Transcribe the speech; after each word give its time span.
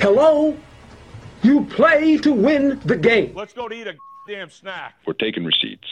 Hello? 0.00 0.56
You 1.42 1.66
play 1.66 2.16
to 2.18 2.32
win 2.32 2.80
the 2.86 2.96
game. 2.96 3.34
Let's 3.34 3.52
go 3.52 3.68
to 3.68 3.74
eat 3.74 3.86
a 3.86 3.94
damn 4.26 4.48
snack. 4.48 4.94
We're 5.06 5.12
taking 5.12 5.44
receipts, 5.44 5.86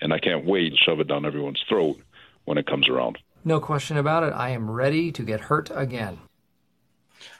and 0.00 0.12
I 0.12 0.20
can't 0.20 0.44
wait 0.44 0.70
to 0.70 0.76
shove 0.76 1.00
it 1.00 1.08
down 1.08 1.26
everyone's 1.26 1.60
throat 1.68 2.00
when 2.44 2.56
it 2.56 2.66
comes 2.66 2.88
around. 2.88 3.18
No 3.44 3.58
question 3.58 3.96
about 3.96 4.22
it. 4.22 4.32
I 4.32 4.50
am 4.50 4.70
ready 4.70 5.10
to 5.10 5.24
get 5.24 5.40
hurt 5.40 5.72
again. 5.74 6.20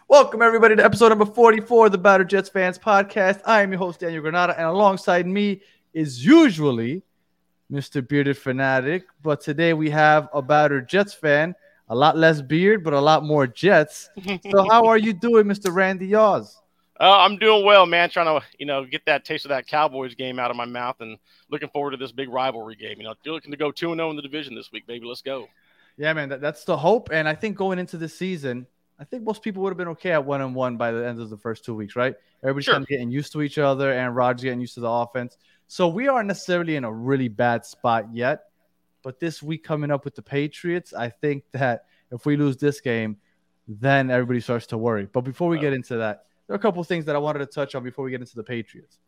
Welcome, 0.08 0.42
everybody, 0.42 0.74
to 0.74 0.84
episode 0.84 1.10
number 1.10 1.24
44 1.24 1.86
of 1.86 1.92
the 1.92 1.98
Battered 1.98 2.30
Jets 2.30 2.48
Fans 2.48 2.80
Podcast. 2.80 3.40
I 3.46 3.62
am 3.62 3.70
your 3.70 3.78
host, 3.78 4.00
Daniel 4.00 4.22
Granada, 4.22 4.58
and 4.58 4.66
alongside 4.66 5.28
me 5.28 5.60
is 5.94 6.26
usually 6.26 7.04
Mr. 7.70 8.06
Bearded 8.06 8.36
Fanatic. 8.36 9.04
But 9.22 9.40
today 9.40 9.72
we 9.72 9.90
have 9.90 10.28
a 10.34 10.42
Battered 10.42 10.88
Jets 10.88 11.14
fan, 11.14 11.54
a 11.92 11.94
lot 11.94 12.16
less 12.16 12.40
beard, 12.40 12.82
but 12.82 12.94
a 12.94 13.00
lot 13.00 13.22
more 13.22 13.46
Jets. 13.46 14.08
so, 14.50 14.66
how 14.70 14.86
are 14.86 14.96
you 14.96 15.12
doing, 15.12 15.44
Mr. 15.44 15.72
Randy 15.72 16.08
Yaws? 16.08 16.56
Uh, 16.98 17.18
I'm 17.18 17.36
doing 17.36 17.66
well, 17.66 17.84
man. 17.84 18.08
Trying 18.08 18.40
to, 18.40 18.46
you 18.58 18.64
know, 18.64 18.84
get 18.86 19.04
that 19.04 19.26
taste 19.26 19.44
of 19.44 19.50
that 19.50 19.66
Cowboys 19.66 20.14
game 20.14 20.38
out 20.38 20.50
of 20.50 20.56
my 20.56 20.64
mouth, 20.64 20.96
and 21.00 21.18
looking 21.50 21.68
forward 21.68 21.90
to 21.90 21.98
this 21.98 22.10
big 22.10 22.30
rivalry 22.30 22.76
game. 22.76 22.96
You 22.96 23.04
know, 23.04 23.14
you're 23.24 23.34
looking 23.34 23.50
to 23.50 23.58
go 23.58 23.70
two 23.70 23.92
and 23.92 23.98
zero 23.98 24.08
in 24.08 24.16
the 24.16 24.22
division 24.22 24.54
this 24.54 24.72
week, 24.72 24.86
baby. 24.86 25.04
Let's 25.06 25.20
go. 25.20 25.48
Yeah, 25.98 26.14
man, 26.14 26.30
that, 26.30 26.40
that's 26.40 26.64
the 26.64 26.76
hope. 26.76 27.10
And 27.12 27.28
I 27.28 27.34
think 27.34 27.58
going 27.58 27.78
into 27.78 27.98
this 27.98 28.16
season, 28.16 28.66
I 28.98 29.04
think 29.04 29.24
most 29.24 29.42
people 29.42 29.62
would 29.62 29.70
have 29.70 29.76
been 29.76 29.88
okay 29.88 30.12
at 30.12 30.24
one 30.24 30.40
and 30.40 30.54
one 30.54 30.78
by 30.78 30.92
the 30.92 31.06
end 31.06 31.20
of 31.20 31.28
the 31.28 31.36
first 31.36 31.64
two 31.64 31.74
weeks, 31.74 31.94
right? 31.94 32.14
Everybody's 32.42 32.64
Sure. 32.64 32.74
kind 32.74 32.84
of 32.84 32.88
getting 32.88 33.10
used 33.10 33.32
to 33.32 33.42
each 33.42 33.58
other, 33.58 33.92
and 33.92 34.16
Rodgers 34.16 34.44
getting 34.44 34.60
used 34.60 34.74
to 34.74 34.80
the 34.80 34.88
offense. 34.90 35.36
So 35.66 35.88
we 35.88 36.08
aren't 36.08 36.28
necessarily 36.28 36.76
in 36.76 36.84
a 36.84 36.92
really 36.92 37.28
bad 37.28 37.66
spot 37.66 38.06
yet. 38.14 38.44
But 39.02 39.18
this 39.18 39.42
week 39.42 39.64
coming 39.64 39.90
up 39.90 40.04
with 40.04 40.14
the 40.14 40.22
Patriots, 40.22 40.94
I 40.94 41.08
think 41.08 41.44
that 41.52 41.86
if 42.12 42.26
we 42.26 42.36
lose 42.36 42.56
this 42.56 42.80
game, 42.80 43.16
then 43.66 44.10
everybody 44.10 44.40
starts 44.40 44.66
to 44.66 44.78
worry. 44.78 45.08
But 45.12 45.22
before 45.22 45.48
we 45.48 45.58
get 45.58 45.72
into 45.72 45.96
that, 45.96 46.26
there 46.46 46.54
are 46.54 46.58
a 46.58 46.62
couple 46.62 46.80
of 46.80 46.86
things 46.86 47.04
that 47.06 47.16
I 47.16 47.18
wanted 47.18 47.40
to 47.40 47.46
touch 47.46 47.74
on 47.74 47.82
before 47.82 48.04
we 48.04 48.10
get 48.10 48.20
into 48.20 48.36
the 48.36 48.42
Patriots. 48.42 48.98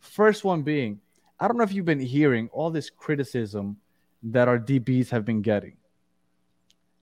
First 0.00 0.44
one 0.44 0.62
being, 0.62 1.00
I 1.40 1.48
don't 1.48 1.56
know 1.56 1.64
if 1.64 1.72
you've 1.72 1.84
been 1.84 2.00
hearing 2.00 2.48
all 2.52 2.70
this 2.70 2.90
criticism 2.90 3.76
that 4.24 4.48
our 4.48 4.58
DBs 4.58 5.10
have 5.10 5.24
been 5.24 5.42
getting. 5.42 5.76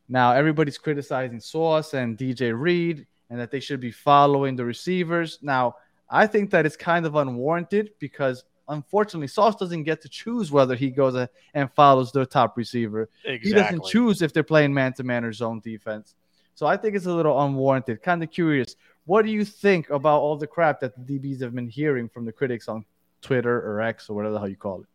Now 0.08 0.32
everybody's 0.32 0.78
criticizing 0.78 1.40
Sauce 1.40 1.94
and 1.94 2.16
DJ 2.16 2.58
Reed 2.58 3.06
and 3.30 3.38
that 3.38 3.50
they 3.50 3.60
should 3.60 3.80
be 3.80 3.92
following 3.92 4.56
the 4.56 4.64
receivers. 4.64 5.38
Now, 5.40 5.76
I 6.10 6.26
think 6.26 6.50
that 6.50 6.66
it's 6.66 6.76
kind 6.76 7.06
of 7.06 7.14
unwarranted 7.14 7.92
because 8.00 8.44
unfortunately 8.70 9.26
Sauce 9.26 9.56
doesn't 9.56 9.82
get 9.82 10.00
to 10.02 10.08
choose 10.08 10.50
whether 10.50 10.74
he 10.74 10.90
goes 10.90 11.14
a- 11.14 11.28
and 11.54 11.70
follows 11.72 12.12
their 12.12 12.24
top 12.24 12.56
receiver. 12.56 13.08
He 13.42 13.50
doesn't 13.62 13.78
choose 13.90 14.22
if 14.22 14.32
they're 14.32 14.42
playing 14.42 14.72
man 14.72 14.92
to 14.94 15.02
man 15.04 15.24
or 15.24 15.32
zone 15.32 15.60
defense. 15.60 16.14
So 16.54 16.66
I 16.66 16.76
think 16.76 16.94
it's 16.96 17.06
a 17.06 17.12
little 17.12 17.38
unwarranted. 17.42 18.02
Kind 18.02 18.22
of 18.22 18.30
curious. 18.30 18.76
What 19.06 19.24
do 19.24 19.30
you 19.30 19.44
think 19.44 19.90
about 19.90 20.20
all 20.20 20.36
the 20.36 20.46
crap 20.46 20.80
that 20.80 20.92
the 20.94 21.18
DBs 21.18 21.40
have 21.42 21.54
been 21.54 21.68
hearing 21.68 22.08
from 22.08 22.24
the 22.24 22.32
critics 22.32 22.68
on 22.68 22.84
Twitter 23.22 23.56
or 23.60 23.80
X 23.80 24.08
or 24.08 24.14
whatever 24.14 24.34
the 24.34 24.38
hell 24.40 24.48
you 24.48 24.56
call 24.56 24.82
it? 24.82 24.86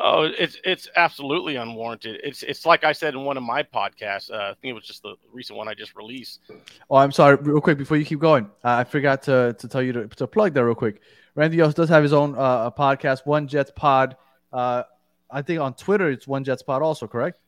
Oh, 0.00 0.30
it's 0.38 0.56
it's 0.64 0.88
absolutely 0.94 1.56
unwarranted. 1.56 2.20
It's 2.22 2.44
it's 2.44 2.64
like 2.64 2.84
I 2.84 2.92
said 2.92 3.14
in 3.14 3.24
one 3.24 3.36
of 3.36 3.42
my 3.42 3.64
podcasts. 3.64 4.30
Uh, 4.30 4.36
I 4.36 4.54
think 4.60 4.70
it 4.70 4.72
was 4.72 4.84
just 4.84 5.02
the 5.02 5.16
recent 5.32 5.56
one 5.56 5.66
I 5.66 5.74
just 5.74 5.96
released. 5.96 6.40
Oh, 6.88 6.96
I'm 6.96 7.10
sorry. 7.10 7.36
Real 7.36 7.60
quick 7.60 7.78
before 7.78 7.96
you 7.96 8.04
keep 8.04 8.20
going, 8.20 8.44
uh, 8.64 8.76
I 8.76 8.84
forgot 8.84 9.24
to, 9.24 9.56
to 9.58 9.68
tell 9.68 9.82
you 9.82 9.92
to, 9.92 10.06
to 10.06 10.26
plug 10.28 10.54
that 10.54 10.64
real 10.64 10.76
quick. 10.76 11.00
Randy 11.34 11.56
Yost 11.56 11.76
does 11.76 11.88
have 11.88 12.04
his 12.04 12.12
own 12.12 12.36
uh, 12.38 12.70
podcast, 12.70 13.26
One 13.26 13.48
Jets 13.48 13.72
Pod. 13.74 14.16
Uh, 14.52 14.84
I 15.30 15.42
think 15.42 15.60
on 15.60 15.74
Twitter 15.74 16.08
it's 16.10 16.28
One 16.28 16.44
Jets 16.44 16.62
Pod 16.62 16.80
also, 16.80 17.08
correct? 17.08 17.40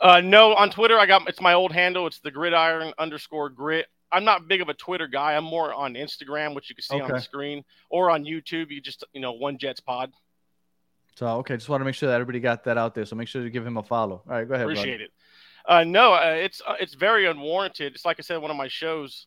Uh, 0.00 0.20
no, 0.20 0.54
on 0.54 0.70
Twitter 0.70 0.98
I 0.98 1.06
got 1.06 1.28
it's 1.28 1.40
my 1.40 1.54
old 1.54 1.72
handle. 1.72 2.06
It's 2.06 2.20
the 2.20 2.30
gridiron 2.30 2.92
underscore 2.98 3.50
grit. 3.50 3.86
I'm 4.12 4.24
not 4.24 4.46
big 4.46 4.60
of 4.62 4.68
a 4.68 4.74
Twitter 4.74 5.08
guy. 5.08 5.34
I'm 5.34 5.44
more 5.44 5.74
on 5.74 5.94
Instagram, 5.94 6.54
which 6.54 6.70
you 6.70 6.76
can 6.76 6.84
see 6.84 7.00
on 7.00 7.10
the 7.10 7.20
screen, 7.20 7.64
or 7.90 8.10
on 8.10 8.24
YouTube. 8.24 8.70
You 8.70 8.80
just 8.80 9.02
you 9.12 9.20
know 9.20 9.32
one 9.32 9.58
Jets 9.58 9.80
Pod. 9.80 10.12
So 11.16 11.26
okay, 11.38 11.56
just 11.56 11.68
want 11.68 11.80
to 11.80 11.84
make 11.84 11.94
sure 11.94 12.08
that 12.08 12.14
everybody 12.14 12.40
got 12.40 12.64
that 12.64 12.78
out 12.78 12.94
there. 12.94 13.06
So 13.06 13.16
make 13.16 13.28
sure 13.28 13.42
to 13.42 13.50
give 13.50 13.66
him 13.66 13.78
a 13.78 13.82
follow. 13.82 14.22
All 14.28 14.32
right, 14.32 14.46
go 14.46 14.54
ahead. 14.54 14.66
Appreciate 14.66 15.00
it. 15.00 15.10
Uh, 15.66 15.82
no, 15.82 16.12
uh, 16.12 16.36
it's 16.38 16.62
uh, 16.66 16.76
it's 16.78 16.94
very 16.94 17.26
unwarranted. 17.26 17.94
It's 17.94 18.04
like 18.04 18.16
I 18.18 18.22
said 18.22 18.36
one 18.36 18.50
of 18.50 18.56
my 18.56 18.68
shows, 18.68 19.26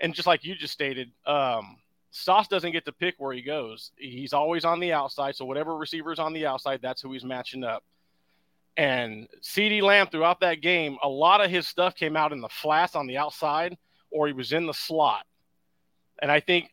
and 0.00 0.14
just 0.14 0.26
like 0.26 0.44
you 0.44 0.54
just 0.54 0.72
stated, 0.72 1.10
um, 1.26 1.76
Sauce 2.10 2.48
doesn't 2.48 2.72
get 2.72 2.84
to 2.86 2.92
pick 2.92 3.16
where 3.18 3.32
he 3.34 3.42
goes. 3.42 3.90
He's 3.96 4.32
always 4.32 4.64
on 4.64 4.80
the 4.80 4.92
outside. 4.92 5.34
So 5.34 5.44
whatever 5.44 5.76
receiver's 5.76 6.18
on 6.18 6.32
the 6.32 6.46
outside, 6.46 6.80
that's 6.82 7.02
who 7.02 7.12
he's 7.12 7.24
matching 7.24 7.64
up. 7.64 7.84
And 8.76 9.28
CeeDee 9.42 9.82
Lamb 9.82 10.06
throughout 10.06 10.40
that 10.40 10.60
game, 10.62 10.98
a 11.02 11.08
lot 11.08 11.44
of 11.44 11.50
his 11.50 11.66
stuff 11.66 11.96
came 11.96 12.16
out 12.16 12.32
in 12.32 12.40
the 12.40 12.48
flats 12.48 12.94
on 12.94 13.08
the 13.08 13.16
outside, 13.16 13.76
or 14.10 14.28
he 14.28 14.32
was 14.32 14.52
in 14.52 14.66
the 14.66 14.72
slot. 14.72 15.26
And 16.22 16.30
I 16.30 16.38
think, 16.40 16.70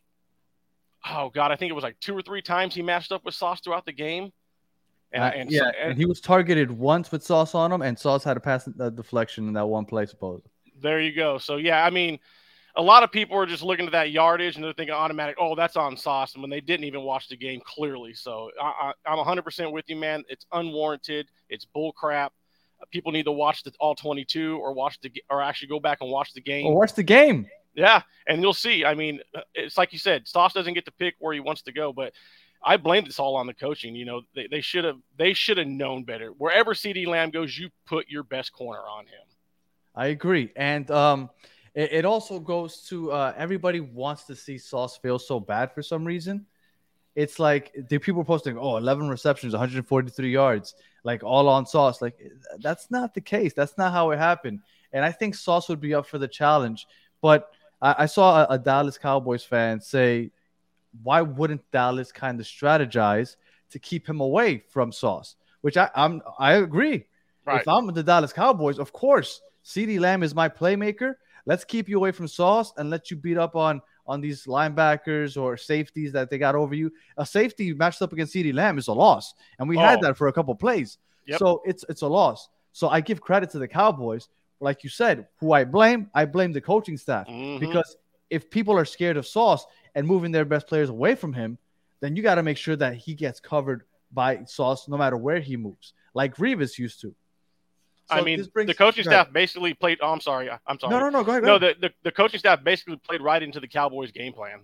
oh 1.10 1.30
god, 1.30 1.50
I 1.52 1.56
think 1.56 1.70
it 1.70 1.74
was 1.74 1.84
like 1.84 1.98
two 2.00 2.16
or 2.16 2.22
three 2.22 2.42
times 2.42 2.74
he 2.74 2.82
matched 2.82 3.12
up 3.12 3.24
with 3.24 3.34
Sauce 3.34 3.60
throughout 3.60 3.86
the 3.86 3.92
game. 3.92 4.32
And, 5.12 5.22
Uh, 5.22 5.26
and 5.34 5.50
yeah, 5.50 5.70
and 5.80 5.96
he 5.96 6.04
was 6.04 6.20
targeted 6.20 6.70
once 6.70 7.12
with 7.12 7.22
Sauce 7.22 7.54
on 7.54 7.72
him, 7.72 7.82
and 7.82 7.98
Sauce 7.98 8.24
had 8.24 8.36
a 8.36 8.40
pass 8.40 8.64
deflection 8.64 9.48
in 9.48 9.54
that 9.54 9.66
one 9.66 9.84
play, 9.84 10.06
supposedly. 10.06 10.50
There 10.80 11.00
you 11.00 11.14
go. 11.14 11.38
So 11.38 11.56
yeah, 11.56 11.84
I 11.84 11.90
mean, 11.90 12.18
a 12.76 12.82
lot 12.82 13.02
of 13.02 13.10
people 13.10 13.36
are 13.38 13.46
just 13.46 13.62
looking 13.62 13.86
at 13.86 13.92
that 13.92 14.10
yardage 14.10 14.56
and 14.56 14.64
they're 14.64 14.74
thinking 14.74 14.94
automatic, 14.94 15.36
oh, 15.40 15.54
that's 15.54 15.76
on 15.76 15.96
Sauce, 15.96 16.34
and 16.34 16.42
when 16.42 16.50
they 16.50 16.60
didn't 16.60 16.84
even 16.84 17.02
watch 17.02 17.28
the 17.28 17.36
game 17.36 17.60
clearly. 17.64 18.12
So 18.12 18.50
I, 18.60 18.92
I, 19.06 19.12
I'm 19.12 19.18
100% 19.18 19.72
with 19.72 19.86
you, 19.88 19.96
man. 19.96 20.22
It's 20.28 20.44
unwarranted. 20.52 21.28
It's 21.48 21.64
bull 21.64 21.92
crap. 21.92 22.32
People 22.90 23.10
need 23.12 23.24
to 23.24 23.32
watch 23.32 23.62
the 23.62 23.72
all 23.80 23.94
22 23.94 24.58
or 24.58 24.74
watch 24.74 25.00
the 25.00 25.10
or 25.30 25.40
actually 25.40 25.68
go 25.68 25.80
back 25.80 25.98
and 26.02 26.10
watch 26.10 26.34
the 26.34 26.42
game. 26.42 26.66
Oh, 26.66 26.72
watch 26.72 26.92
the 26.92 27.02
game. 27.02 27.46
Yeah, 27.76 28.00
and 28.26 28.40
you'll 28.40 28.54
see. 28.54 28.84
I 28.86 28.94
mean, 28.94 29.20
it's 29.54 29.76
like 29.76 29.92
you 29.92 29.98
said, 29.98 30.26
Sauce 30.26 30.54
doesn't 30.54 30.72
get 30.72 30.86
to 30.86 30.92
pick 30.92 31.14
where 31.18 31.34
he 31.34 31.40
wants 31.40 31.60
to 31.62 31.72
go, 31.72 31.92
but 31.92 32.14
I 32.64 32.78
blame 32.78 33.04
this 33.04 33.20
all 33.20 33.36
on 33.36 33.46
the 33.46 33.52
coaching. 33.54 33.94
You 33.94 34.06
know, 34.06 34.22
they, 34.34 34.62
should 34.62 34.84
have 34.84 34.96
they 35.18 35.34
should 35.34 35.58
have 35.58 35.66
known 35.68 36.02
better. 36.02 36.30
Wherever 36.30 36.72
CeeDee 36.72 37.06
Lamb 37.06 37.30
goes, 37.30 37.56
you 37.56 37.68
put 37.84 38.08
your 38.08 38.22
best 38.22 38.52
corner 38.52 38.80
on 38.80 39.04
him. 39.04 39.22
I 39.94 40.06
agree, 40.06 40.52
and 40.56 40.90
um, 40.90 41.30
it, 41.74 41.92
it 41.92 42.04
also 42.06 42.40
goes 42.40 42.80
to 42.88 43.12
uh, 43.12 43.34
everybody 43.36 43.80
wants 43.80 44.24
to 44.24 44.34
see 44.34 44.56
Sauce 44.56 44.96
fail 44.96 45.18
so 45.18 45.38
bad 45.38 45.72
for 45.72 45.82
some 45.82 46.04
reason. 46.04 46.46
It's 47.14 47.38
like 47.38 47.72
the 47.88 47.98
people 47.98 48.24
posting, 48.24 48.58
oh, 48.58 48.76
11 48.76 49.08
receptions, 49.08 49.54
143 49.54 50.30
yards, 50.30 50.74
like 51.02 51.22
all 51.22 51.48
on 51.48 51.64
Sauce. 51.66 52.02
Like 52.02 52.18
that's 52.58 52.90
not 52.90 53.14
the 53.14 53.22
case. 53.22 53.54
That's 53.54 53.78
not 53.78 53.92
how 53.92 54.10
it 54.10 54.18
happened. 54.18 54.60
And 54.92 55.04
I 55.04 55.12
think 55.12 55.34
Sauce 55.34 55.68
would 55.68 55.80
be 55.80 55.94
up 55.94 56.06
for 56.06 56.18
the 56.18 56.28
challenge. 56.28 56.86
But 57.22 57.50
I, 57.80 57.94
I 57.98 58.06
saw 58.06 58.42
a, 58.44 58.54
a 58.54 58.58
Dallas 58.58 58.98
Cowboys 58.98 59.44
fan 59.44 59.80
say, 59.80 60.30
why 61.02 61.20
wouldn't 61.20 61.70
Dallas 61.72 62.10
kind 62.12 62.40
of 62.40 62.46
strategize 62.46 63.36
to 63.70 63.78
keep 63.78 64.08
him 64.08 64.20
away 64.20 64.64
from 64.68 64.92
Sauce? 64.92 65.36
Which 65.60 65.76
I, 65.76 65.90
I'm 65.94 66.22
I 66.38 66.54
agree. 66.54 67.06
Right. 67.44 67.60
If 67.60 67.68
I'm 67.68 67.86
the 67.88 68.02
Dallas 68.02 68.32
Cowboys, 68.32 68.78
of 68.78 68.92
course, 68.92 69.40
CeeDee 69.64 70.00
Lamb 70.00 70.22
is 70.22 70.34
my 70.34 70.48
playmaker. 70.48 71.14
Let's 71.44 71.64
keep 71.64 71.88
you 71.88 71.96
away 71.96 72.12
from 72.12 72.26
Sauce 72.28 72.72
and 72.76 72.90
let 72.90 73.10
you 73.10 73.16
beat 73.16 73.38
up 73.38 73.56
on 73.56 73.80
on 74.08 74.20
these 74.20 74.44
linebackers 74.46 75.40
or 75.40 75.56
safeties 75.56 76.12
that 76.12 76.30
they 76.30 76.38
got 76.38 76.54
over 76.54 76.74
you. 76.74 76.92
A 77.16 77.26
safety 77.26 77.72
matched 77.72 78.02
up 78.02 78.12
against 78.12 78.34
CeeDee 78.34 78.54
Lamb 78.54 78.78
is 78.78 78.86
a 78.88 78.92
loss, 78.92 79.34
and 79.58 79.68
we 79.68 79.76
had 79.76 79.98
Oh. 79.98 80.02
that 80.02 80.16
for 80.16 80.28
a 80.28 80.32
couple 80.32 80.54
plays. 80.54 80.98
Yep. 81.26 81.38
So 81.38 81.62
it's 81.64 81.84
it's 81.88 82.02
a 82.02 82.06
loss. 82.06 82.48
So 82.72 82.88
I 82.88 83.00
give 83.00 83.20
credit 83.20 83.50
to 83.50 83.58
the 83.58 83.68
Cowboys, 83.68 84.28
like 84.60 84.84
you 84.84 84.90
said. 84.90 85.26
Who 85.40 85.52
I 85.52 85.64
blame? 85.64 86.10
I 86.14 86.24
blame 86.24 86.52
the 86.52 86.60
coaching 86.60 86.96
staff 86.96 87.26
Mhm. 87.28 87.60
because 87.60 87.96
if 88.30 88.50
people 88.50 88.76
are 88.76 88.84
scared 88.84 89.16
of 89.16 89.26
Sauce 89.26 89.66
and 89.94 90.06
moving 90.06 90.32
their 90.32 90.44
best 90.44 90.66
players 90.66 90.88
away 90.88 91.14
from 91.14 91.32
him, 91.32 91.58
then 92.00 92.16
you 92.16 92.22
got 92.22 92.36
to 92.36 92.42
make 92.42 92.56
sure 92.56 92.76
that 92.76 92.94
he 92.96 93.14
gets 93.14 93.40
covered 93.40 93.84
by 94.12 94.44
Sauce 94.44 94.88
no 94.88 94.96
matter 94.96 95.16
where 95.16 95.40
he 95.40 95.56
moves, 95.56 95.92
like 96.14 96.36
Revis 96.36 96.78
used 96.78 97.00
to. 97.02 97.14
I 98.08 98.20
mean, 98.22 98.44
brings- 98.54 98.68
the 98.68 98.74
coaching 98.74 99.06
ahead. 99.06 99.24
staff 99.26 99.32
basically 99.32 99.74
played. 99.74 99.98
Oh, 100.00 100.12
I'm 100.12 100.20
sorry. 100.20 100.48
I'm 100.66 100.78
sorry. 100.78 100.92
No, 100.92 101.00
no, 101.00 101.08
no. 101.10 101.24
Go 101.24 101.32
ahead. 101.32 101.42
Go 101.42 101.48
No, 101.48 101.56
ahead. 101.56 101.76
the, 101.80 101.88
the, 101.88 101.94
the 102.04 102.12
coaching 102.12 102.38
staff 102.38 102.62
basically 102.62 102.96
played 102.98 103.20
right 103.20 103.42
into 103.42 103.58
the 103.58 103.66
Cowboys' 103.66 104.12
game 104.12 104.32
plan. 104.32 104.60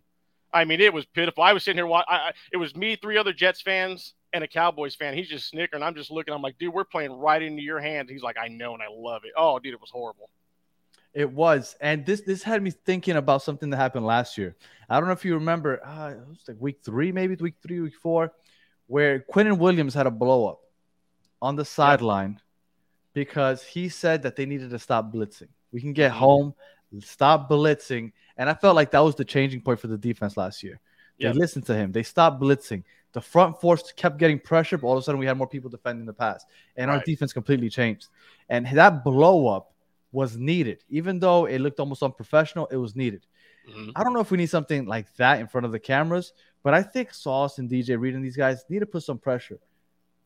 I 0.52 0.64
mean, 0.64 0.81
it 0.81 0.93
was 0.93 1.06
pitiful. 1.06 1.43
I 1.43 1.52
was 1.52 1.64
sitting 1.64 1.78
here. 1.78 1.87
wa- 1.87 2.04
I, 2.08 2.14
I, 2.14 2.32
it 2.52 2.56
was 2.56 2.76
me, 2.76 2.96
three 2.96 3.16
other 3.16 3.32
Jets 3.32 3.62
fans, 3.62 4.14
and 4.32 4.43
a 4.44 4.49
Cowboys 4.49 4.94
fan. 4.94 5.14
He's 5.14 5.28
just 5.28 5.49
snickering. 5.49 5.82
I'm 5.82 5.94
just 5.94 6.10
looking. 6.10 6.34
I'm 6.34 6.43
like, 6.43 6.58
dude, 6.58 6.72
we're 6.72 6.84
playing 6.84 7.12
right 7.12 7.43
into 7.43 7.62
your 7.62 7.81
hands. 7.81 8.10
He's 8.10 8.22
like, 8.22 8.37
I 8.43 8.49
know, 8.49 8.75
and 8.75 8.82
I 8.82 8.87
love 8.90 9.22
it. 9.25 9.32
Oh, 9.37 9.58
dude, 9.58 9.75
it 9.75 9.81
was 9.81 9.90
horrible. 9.90 10.31
It 11.14 11.31
was, 11.31 11.76
and 11.81 12.06
this 12.06 12.22
this 12.22 12.43
had 12.43 12.62
me 12.62 12.70
thinking 12.70 13.16
about 13.16 13.43
something 13.43 13.69
that 13.70 13.76
happened 13.76 14.06
last 14.06 14.38
year. 14.38 14.56
I 14.88 14.99
don't 14.99 15.08
know 15.08 15.12
if 15.12 15.25
you 15.25 15.34
remember. 15.34 15.84
Uh, 15.84 16.12
it 16.12 16.28
was 16.28 16.38
like 16.49 16.56
week 16.58 16.78
three, 16.82 17.12
maybe 17.12 17.34
week 17.34 17.56
three, 17.62 17.81
week 17.81 17.96
four, 18.00 18.32
where 18.87 19.20
Quinnen 19.20 19.58
Williams 19.58 19.93
had 19.93 20.06
a 20.06 20.10
blow 20.10 20.46
up 20.46 20.60
on 21.43 21.56
the 21.56 21.66
sideline 21.66 22.40
because 23.12 23.62
he 23.62 23.90
said 23.90 24.22
that 24.22 24.37
they 24.37 24.46
needed 24.46 24.70
to 24.70 24.78
stop 24.78 25.12
blitzing. 25.12 25.48
We 25.70 25.82
can 25.82 25.93
get 25.93 26.12
home, 26.12 26.55
stop 27.00 27.50
blitzing, 27.50 28.12
and 28.37 28.49
I 28.49 28.55
felt 28.55 28.76
like 28.76 28.90
that 28.93 29.00
was 29.00 29.14
the 29.14 29.25
changing 29.25 29.61
point 29.61 29.81
for 29.81 29.87
the 29.88 29.99
defense 29.99 30.37
last 30.37 30.62
year. 30.62 30.81
They 31.19 31.26
Yeah. 31.26 31.32
listened 31.32 31.67
to 31.67 31.75
him. 31.75 31.93
They 31.93 32.02
stopped 32.02 32.40
blitzing. 32.40 32.84
The 33.12 33.20
front 33.20 33.61
force 33.61 33.93
kept 33.93 34.17
getting 34.17 34.38
pressure, 34.38 34.79
but 34.79 34.87
all 34.87 34.96
of 34.96 35.00
a 35.00 35.02
sudden 35.02 35.19
we 35.19 35.26
had 35.26 35.37
more 35.37 35.46
people 35.46 35.69
defending 35.69 36.06
the 36.06 36.14
pass, 36.14 36.44
and 36.76 36.90
our 36.90 37.02
defense 37.05 37.32
completely 37.32 37.69
changed. 37.69 38.08
And 38.49 38.67
that 38.69 39.05
blow 39.05 39.49
up 39.49 39.75
was 40.12 40.37
needed, 40.37 40.82
even 40.88 41.19
though 41.19 41.46
it 41.46 41.58
looked 41.58 41.79
almost 41.81 42.02
unprofessional. 42.02 42.67
It 42.70 42.76
was 42.76 42.96
needed. 42.96 43.26
Mhm. 43.69 43.93
I 43.94 44.02
don't 44.02 44.12
know 44.12 44.20
if 44.20 44.31
we 44.31 44.38
need 44.38 44.50
something 44.50 44.87
like 44.87 45.14
that 45.17 45.40
in 45.40 45.46
front 45.46 45.67
of 45.67 45.73
the 45.73 45.79
cameras, 45.79 46.32
but 46.62 46.75
I 46.75 46.82
think 46.82 47.12
Sauce 47.14 47.58
and 47.58 47.69
DJ 47.69 47.96
Reed 47.96 48.14
and 48.14 48.25
these 48.25 48.37
guys 48.37 48.64
need 48.69 48.81
to 48.81 48.87
put 48.87 49.02
some 49.02 49.19
pressure. 49.19 49.58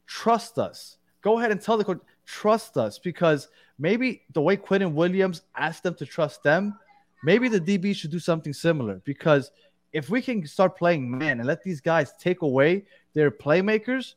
Trust 0.07 0.59
us. 0.59 0.99
Go 1.21 1.39
ahead 1.39 1.51
and 1.51 1.61
tell 1.61 1.77
the 1.77 1.85
coach, 1.85 2.01
trust 2.25 2.77
us, 2.77 2.99
because 2.99 3.49
maybe 3.79 4.23
the 4.33 4.41
way 4.41 4.57
Quinn 4.57 4.95
Williams 4.95 5.43
asked 5.57 5.83
them 5.83 5.95
to 5.97 6.07
trust 6.07 6.43
them, 6.43 6.79
maybe 7.23 7.49
the 7.49 7.61
DB 7.61 7.95
should 7.95 8.11
do 8.11 8.19
something 8.19 8.53
similar. 8.53 9.01
Because 9.05 9.51
if 9.93 10.11
we 10.11 10.21
can 10.21 10.47
start 10.47 10.77
playing 10.77 11.11
man 11.11 11.39
and 11.39 11.47
let 11.47 11.63
these 11.63 11.81
guys 11.81 12.13
take 12.21 12.43
away 12.43 12.85
their 13.15 13.31
playmakers, 13.31 14.15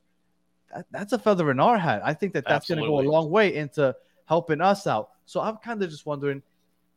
that, 0.73 0.85
that's 0.91 1.13
a 1.13 1.19
feather 1.19 1.51
in 1.51 1.59
our 1.59 1.77
hat. 1.77 2.01
I 2.03 2.13
think 2.13 2.33
that 2.33 2.45
that's 2.45 2.67
going 2.67 2.81
to 2.81 2.87
go 2.87 2.99
a 2.99 3.01
long 3.01 3.29
way 3.29 3.55
into 3.55 3.95
helping 4.25 4.61
us 4.61 4.87
out. 4.87 5.11
So 5.25 5.41
I'm 5.41 5.57
kind 5.57 5.81
of 5.81 5.89
just 5.89 6.05
wondering, 6.05 6.41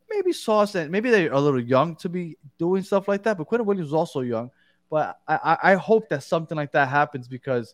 maybe 0.09 0.31
Sauce 0.31 0.75
and 0.75 0.91
maybe 0.91 1.09
they're 1.09 1.31
a 1.31 1.39
little 1.39 1.61
young 1.61 1.95
to 1.97 2.09
be 2.09 2.37
doing 2.57 2.83
stuff 2.83 3.07
like 3.07 3.23
that, 3.23 3.37
but 3.37 3.49
Quinnen 3.49 3.65
Williams 3.65 3.89
is 3.89 3.93
also 3.93 4.21
young. 4.21 4.51
But 4.89 5.19
I, 5.27 5.35
I, 5.43 5.71
I 5.71 5.75
hope 5.75 6.09
that 6.09 6.23
something 6.23 6.55
like 6.55 6.71
that 6.73 6.87
happens 6.87 7.27
because 7.27 7.73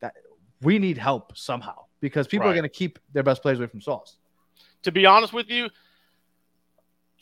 that 0.00 0.14
we 0.60 0.78
need 0.78 0.98
help 0.98 1.36
somehow 1.36 1.84
because 2.00 2.26
people 2.26 2.46
are 2.46 2.52
going 2.52 2.62
to 2.62 2.68
keep 2.68 2.98
their 3.12 3.22
best 3.22 3.42
players 3.42 3.58
away 3.58 3.68
from 3.68 3.80
Sauce. 3.80 4.18
to 4.82 4.92
be 4.92 5.06
honest 5.06 5.32
with 5.32 5.48
you, 5.48 5.68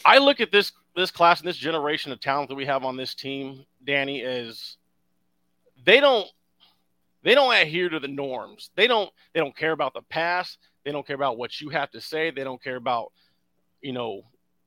I 0.05 0.19
look 0.19 0.41
at 0.41 0.53
this 0.53 0.73
this 0.95 1.11
class 1.11 1.41
and 1.41 1.49
this 1.49 1.57
generation 1.57 2.11
of 2.11 2.21
talent 2.21 2.49
that 2.49 2.55
we 2.55 2.65
have 2.65 2.85
on 2.85 2.97
this 2.97 3.15
team, 3.15 3.65
Danny, 3.85 4.21
is 4.21 4.79
they 5.85 6.01
don't 6.01 6.27
they 7.23 7.35
don't 7.35 7.53
adhere 7.55 7.89
to 7.89 7.99
the 8.01 8.09
norms. 8.09 8.71
They 8.77 8.87
don't 8.87 9.11
they 9.33 9.41
don't 9.41 9.57
care 9.57 9.73
about 9.73 9.95
the 9.95 10.03
past. 10.03 10.59
They 10.85 10.93
don't 10.93 11.07
care 11.07 11.17
about 11.17 11.39
what 11.39 11.61
you 11.61 11.71
have 11.71 11.91
to 11.91 12.01
say. 12.01 12.31
They 12.31 12.45
don't 12.45 12.63
care 12.63 12.77
about 12.77 13.13
you 13.83 13.93
know 13.93 14.23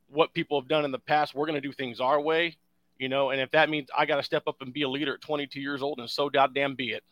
what 0.09 0.33
people 0.33 0.59
have 0.59 0.67
done 0.67 0.85
in 0.85 0.91
the 0.91 0.99
past. 0.99 1.35
We're 1.35 1.45
going 1.45 1.61
to 1.61 1.67
do 1.67 1.71
things 1.71 1.99
our 1.99 2.19
way, 2.19 2.57
you 2.97 3.09
know. 3.09 3.29
And 3.29 3.39
if 3.39 3.51
that 3.51 3.69
means 3.69 3.89
I 3.97 4.05
got 4.05 4.17
to 4.17 4.23
step 4.23 4.43
up 4.47 4.61
and 4.61 4.73
be 4.73 4.81
a 4.81 4.89
leader 4.89 5.13
at 5.13 5.21
22 5.21 5.61
years 5.61 5.81
old, 5.81 5.99
and 5.99 6.09
so 6.09 6.29
goddamn 6.29 6.75
be 6.75 6.91
it. 6.91 7.03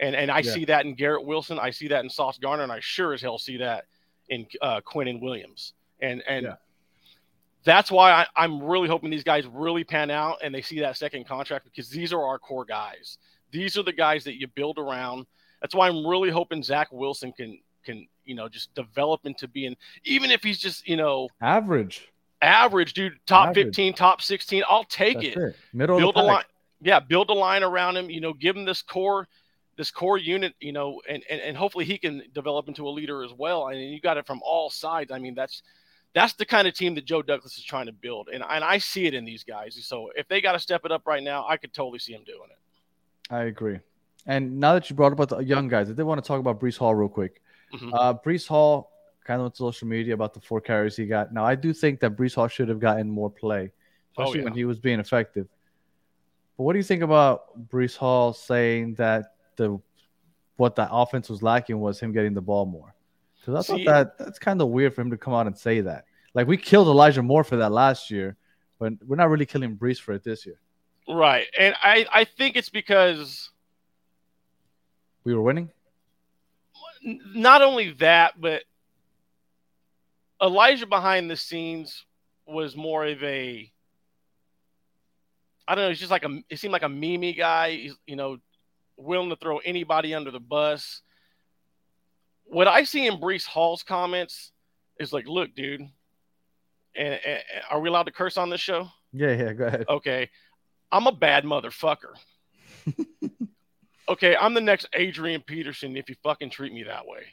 And 0.00 0.14
and 0.14 0.30
I 0.30 0.40
Yeah. 0.40 0.52
see 0.52 0.64
that 0.66 0.84
in 0.84 0.94
Garrett 0.94 1.24
Wilson. 1.24 1.58
I 1.58 1.70
see 1.70 1.88
that 1.88 2.04
in 2.04 2.10
Sauce 2.10 2.38
Gardner, 2.38 2.62
and 2.62 2.72
I 2.72 2.80
sure 2.80 3.12
as 3.14 3.22
hell 3.22 3.38
see 3.38 3.58
that 3.58 3.86
in 4.28 4.46
uh, 4.60 4.80
Quinnen 4.80 5.20
Williams. 5.20 5.74
And 6.00 6.22
and 6.28 6.46
Yeah. 6.46 6.54
That's 7.64 7.90
why 7.90 8.12
I, 8.12 8.26
I'm 8.36 8.62
really 8.62 8.88
hoping 8.88 9.10
these 9.10 9.24
guys 9.24 9.46
really 9.46 9.84
pan 9.84 10.10
out 10.10 10.38
and 10.42 10.54
they 10.54 10.62
see 10.62 10.80
that 10.80 10.96
second 10.96 11.26
contract 11.26 11.64
because 11.64 11.88
these 11.90 12.12
are 12.12 12.22
our 12.22 12.38
core 12.38 12.64
guys. 12.64 13.18
These 13.50 13.76
are 13.76 13.82
the 13.82 13.92
guys 13.92 14.24
that 14.24 14.38
you 14.40 14.46
build 14.48 14.78
around. 14.78 15.26
That's 15.60 15.74
why 15.74 15.88
I'm 15.88 16.06
really 16.06 16.30
hoping 16.30 16.62
Zach 16.62 16.88
Wilson 16.92 17.32
can 17.32 17.58
can 17.84 18.06
you 18.24 18.34
know 18.34 18.48
just 18.48 18.74
develop 18.74 19.24
into 19.24 19.48
being 19.48 19.76
even 20.04 20.30
if 20.30 20.42
he's 20.42 20.58
just 20.58 20.86
you 20.86 20.96
know 20.96 21.28
Average. 21.40 22.08
average 22.42 22.92
dude, 22.92 23.14
top 23.26 23.48
Average. 23.48 23.66
15, 23.68 23.94
top 23.94 24.22
16. 24.22 24.62
I'll 24.68 24.84
take 24.84 25.22
it 25.22 25.36
it. 25.36 25.56
Middle 25.72 25.98
build 25.98 26.16
of 26.16 26.20
a 26.20 26.22
the 26.22 26.26
line 26.26 26.44
yeah 26.80 27.00
build 27.00 27.30
a 27.30 27.34
line 27.34 27.62
around 27.62 27.96
him 27.96 28.10
you 28.10 28.20
know 28.20 28.32
give 28.32 28.56
him 28.56 28.64
this 28.64 28.82
core 28.82 29.26
this 29.76 29.90
core 29.90 30.18
unit 30.18 30.54
you 30.60 30.72
know 30.72 31.00
and 31.08 31.24
and, 31.30 31.40
and 31.40 31.56
hopefully 31.56 31.84
he 31.84 31.98
can 31.98 32.22
develop 32.34 32.68
into 32.68 32.86
a 32.86 32.90
leader 32.90 33.24
as 33.24 33.32
well 33.32 33.64
I 33.64 33.72
and 33.72 33.80
mean, 33.80 33.92
you 33.92 34.00
got 34.00 34.16
it 34.16 34.26
from 34.26 34.40
all 34.44 34.70
sides 34.70 35.10
i 35.10 35.18
mean 35.18 35.34
that's 35.34 35.62
that's 36.18 36.32
the 36.34 36.44
kind 36.44 36.66
of 36.68 36.74
team 36.74 36.94
that 36.94 37.04
joe 37.04 37.22
douglas 37.22 37.56
is 37.58 37.64
trying 37.64 37.86
to 37.86 37.92
build 37.92 38.28
and, 38.32 38.42
and 38.48 38.64
i 38.64 38.76
see 38.78 39.06
it 39.06 39.14
in 39.14 39.24
these 39.24 39.44
guys 39.44 39.78
so 39.86 40.10
if 40.16 40.26
they 40.28 40.40
got 40.40 40.52
to 40.52 40.58
step 40.58 40.82
it 40.84 40.92
up 40.92 41.06
right 41.06 41.22
now 41.22 41.46
i 41.48 41.56
could 41.56 41.72
totally 41.72 41.98
see 41.98 42.12
him 42.12 42.22
doing 42.26 42.48
it 42.50 42.58
I 43.30 43.42
agree. 43.44 43.78
And 44.26 44.58
now 44.58 44.72
that 44.72 44.88
you 44.88 44.96
brought 44.96 45.12
up 45.20 45.28
the 45.28 45.38
young 45.40 45.68
guys, 45.68 45.90
I 45.90 45.92
did 45.92 46.02
want 46.04 46.22
to 46.24 46.26
talk 46.26 46.40
about 46.40 46.58
Breece 46.58 46.78
Hall 46.78 46.94
real 46.94 47.10
quick. 47.10 47.42
Mhm. 47.74 47.90
Uh, 47.92 48.14
Breece 48.14 48.46
Hall 48.48 48.90
kind 49.22 49.38
of 49.38 49.44
went 49.44 49.54
to 49.56 49.58
social 49.58 49.86
media 49.86 50.14
about 50.14 50.32
the 50.32 50.40
four 50.40 50.62
carries 50.62 50.96
he 50.96 51.04
got. 51.04 51.30
Now, 51.30 51.44
I 51.44 51.54
do 51.54 51.74
think 51.74 52.00
that 52.00 52.16
Breece 52.16 52.34
Hall 52.36 52.48
should 52.48 52.70
have 52.70 52.80
gotten 52.80 53.10
more 53.10 53.28
play, 53.30 53.70
Oh, 54.16 54.22
especially 54.22 54.38
yeah. 54.38 54.44
when 54.44 54.54
he 54.54 54.64
was 54.64 54.78
being 54.78 54.98
effective. 54.98 55.46
But 56.56 56.62
what 56.64 56.72
do 56.72 56.78
you 56.78 56.82
think 56.84 57.02
about 57.02 57.68
Breece 57.68 57.96
Hall 57.98 58.32
saying 58.32 58.94
that 58.94 59.34
the 59.56 59.78
what 60.56 60.74
the 60.74 60.88
offense 60.90 61.28
was 61.28 61.42
lacking 61.42 61.78
was 61.78 62.00
him 62.00 62.12
getting 62.12 62.32
the 62.32 62.40
ball 62.40 62.64
more? 62.64 62.94
Because 63.38 63.56
I 63.56 63.60
See- 63.76 63.84
thought 63.84 63.92
that 64.16 64.24
that's 64.24 64.38
kind 64.38 64.62
of 64.62 64.68
weird 64.68 64.94
for 64.94 65.02
him 65.02 65.10
to 65.10 65.18
come 65.18 65.34
out 65.34 65.46
and 65.46 65.56
say 65.56 65.82
that. 65.82 66.06
Like 66.34 66.46
we 66.46 66.56
killed 66.56 66.88
Elijah 66.88 67.22
Moore 67.22 67.44
for 67.44 67.56
that 67.56 67.72
last 67.72 68.10
year, 68.10 68.36
but 68.78 68.92
we're 69.06 69.16
not 69.16 69.30
really 69.30 69.46
killing 69.46 69.76
Breece 69.76 70.00
for 70.00 70.12
it 70.12 70.22
this 70.24 70.44
year. 70.46 70.60
right 71.08 71.46
and 71.58 71.74
i 71.82 72.06
i 72.12 72.24
think 72.24 72.54
it's 72.56 72.68
because 72.68 73.50
We 75.24 75.34
were 75.34 75.42
winning. 75.42 75.70
not 77.02 77.62
only 77.62 77.92
that, 77.92 78.40
but 78.40 78.62
Elijah 80.40 80.86
behind 80.86 81.30
the 81.30 81.36
scenes 81.36 82.04
was 82.46 82.76
more 82.76 83.04
of 83.06 83.22
a 83.22 83.70
I 85.66 85.74
don't 85.74 85.84
know, 85.84 85.88
he's 85.90 85.98
just 85.98 86.10
like 86.10 86.24
a 86.24 86.42
he 86.48 86.56
seemed 86.56 86.72
like 86.72 86.82
a 86.82 86.88
meme 86.88 87.32
guy, 87.36 87.72
he's 87.72 87.94
you 88.06 88.16
know, 88.16 88.38
willing 88.96 89.30
to 89.30 89.36
throw 89.36 89.58
anybody 89.58 90.14
under 90.14 90.30
the 90.30 90.40
bus. 90.40 91.02
What 92.44 92.68
I 92.68 92.84
see 92.84 93.06
in 93.06 93.18
Breece 93.20 93.46
Hall's 93.46 93.82
comments 93.82 94.52
is 94.98 95.12
like, 95.12 95.26
look, 95.28 95.54
dude, 95.54 95.82
and, 96.98 97.20
and 97.24 97.42
are 97.70 97.80
we 97.80 97.88
allowed 97.88 98.04
to 98.04 98.12
curse 98.12 98.36
on 98.36 98.50
this 98.50 98.60
show? 98.60 98.88
Yeah, 99.12 99.32
yeah. 99.32 99.52
Go 99.52 99.64
ahead. 99.66 99.86
Okay. 99.88 100.28
I'm 100.90 101.06
a 101.06 101.12
bad 101.12 101.44
motherfucker. 101.44 102.14
okay, 104.08 104.36
I'm 104.36 104.54
the 104.54 104.60
next 104.60 104.86
Adrian 104.94 105.42
Peterson 105.42 105.96
if 105.96 106.08
you 106.08 106.16
fucking 106.22 106.50
treat 106.50 106.72
me 106.72 106.84
that 106.84 107.06
way. 107.06 107.24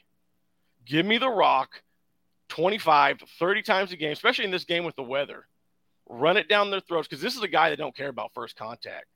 Give 0.84 1.06
me 1.06 1.18
the 1.18 1.28
rock 1.28 1.82
25 2.48 3.22
30 3.38 3.62
times 3.62 3.92
a 3.92 3.96
game, 3.96 4.12
especially 4.12 4.44
in 4.44 4.50
this 4.50 4.64
game 4.64 4.84
with 4.84 4.96
the 4.96 5.02
weather. 5.02 5.46
Run 6.08 6.36
it 6.36 6.48
down 6.48 6.70
their 6.70 6.80
throats 6.80 7.08
because 7.08 7.22
this 7.22 7.36
is 7.36 7.42
a 7.42 7.48
guy 7.48 7.70
that 7.70 7.78
don't 7.78 7.96
care 7.96 8.08
about 8.08 8.32
first 8.34 8.56
contact. 8.56 9.06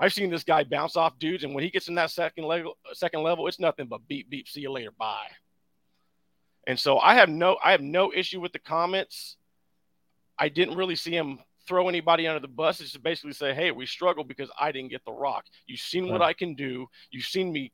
I've 0.00 0.12
seen 0.12 0.30
this 0.30 0.44
guy 0.44 0.64
bounce 0.64 0.96
off 0.96 1.18
dudes, 1.18 1.42
and 1.44 1.54
when 1.54 1.64
he 1.64 1.70
gets 1.70 1.88
in 1.88 1.96
that 1.96 2.10
second 2.10 2.44
level, 2.44 2.74
second 2.92 3.22
level, 3.22 3.48
it's 3.48 3.58
nothing 3.58 3.86
but 3.86 4.06
beep 4.06 4.30
beep. 4.30 4.48
See 4.48 4.60
you 4.60 4.70
later, 4.70 4.92
bye. 4.96 5.26
And 6.66 6.78
so 6.78 6.98
I 6.98 7.14
have 7.14 7.28
no, 7.28 7.58
I 7.62 7.72
have 7.72 7.80
no 7.80 8.12
issue 8.14 8.40
with 8.40 8.52
the 8.52 8.58
comments. 8.60 9.36
I 10.38 10.48
didn't 10.48 10.76
really 10.76 10.96
see 10.96 11.12
him 11.12 11.38
throw 11.66 11.88
anybody 11.88 12.26
under 12.26 12.40
the 12.40 12.48
bus. 12.48 12.80
It's 12.80 12.92
just 12.92 13.02
basically 13.02 13.32
say, 13.32 13.54
hey, 13.54 13.70
we 13.70 13.86
struggle 13.86 14.24
because 14.24 14.50
I 14.58 14.72
didn't 14.72 14.90
get 14.90 15.04
the 15.04 15.12
rock. 15.12 15.44
You've 15.66 15.80
seen 15.80 16.08
what 16.08 16.22
I 16.22 16.32
can 16.32 16.54
do. 16.54 16.86
You've 17.10 17.24
seen 17.26 17.52
me. 17.52 17.72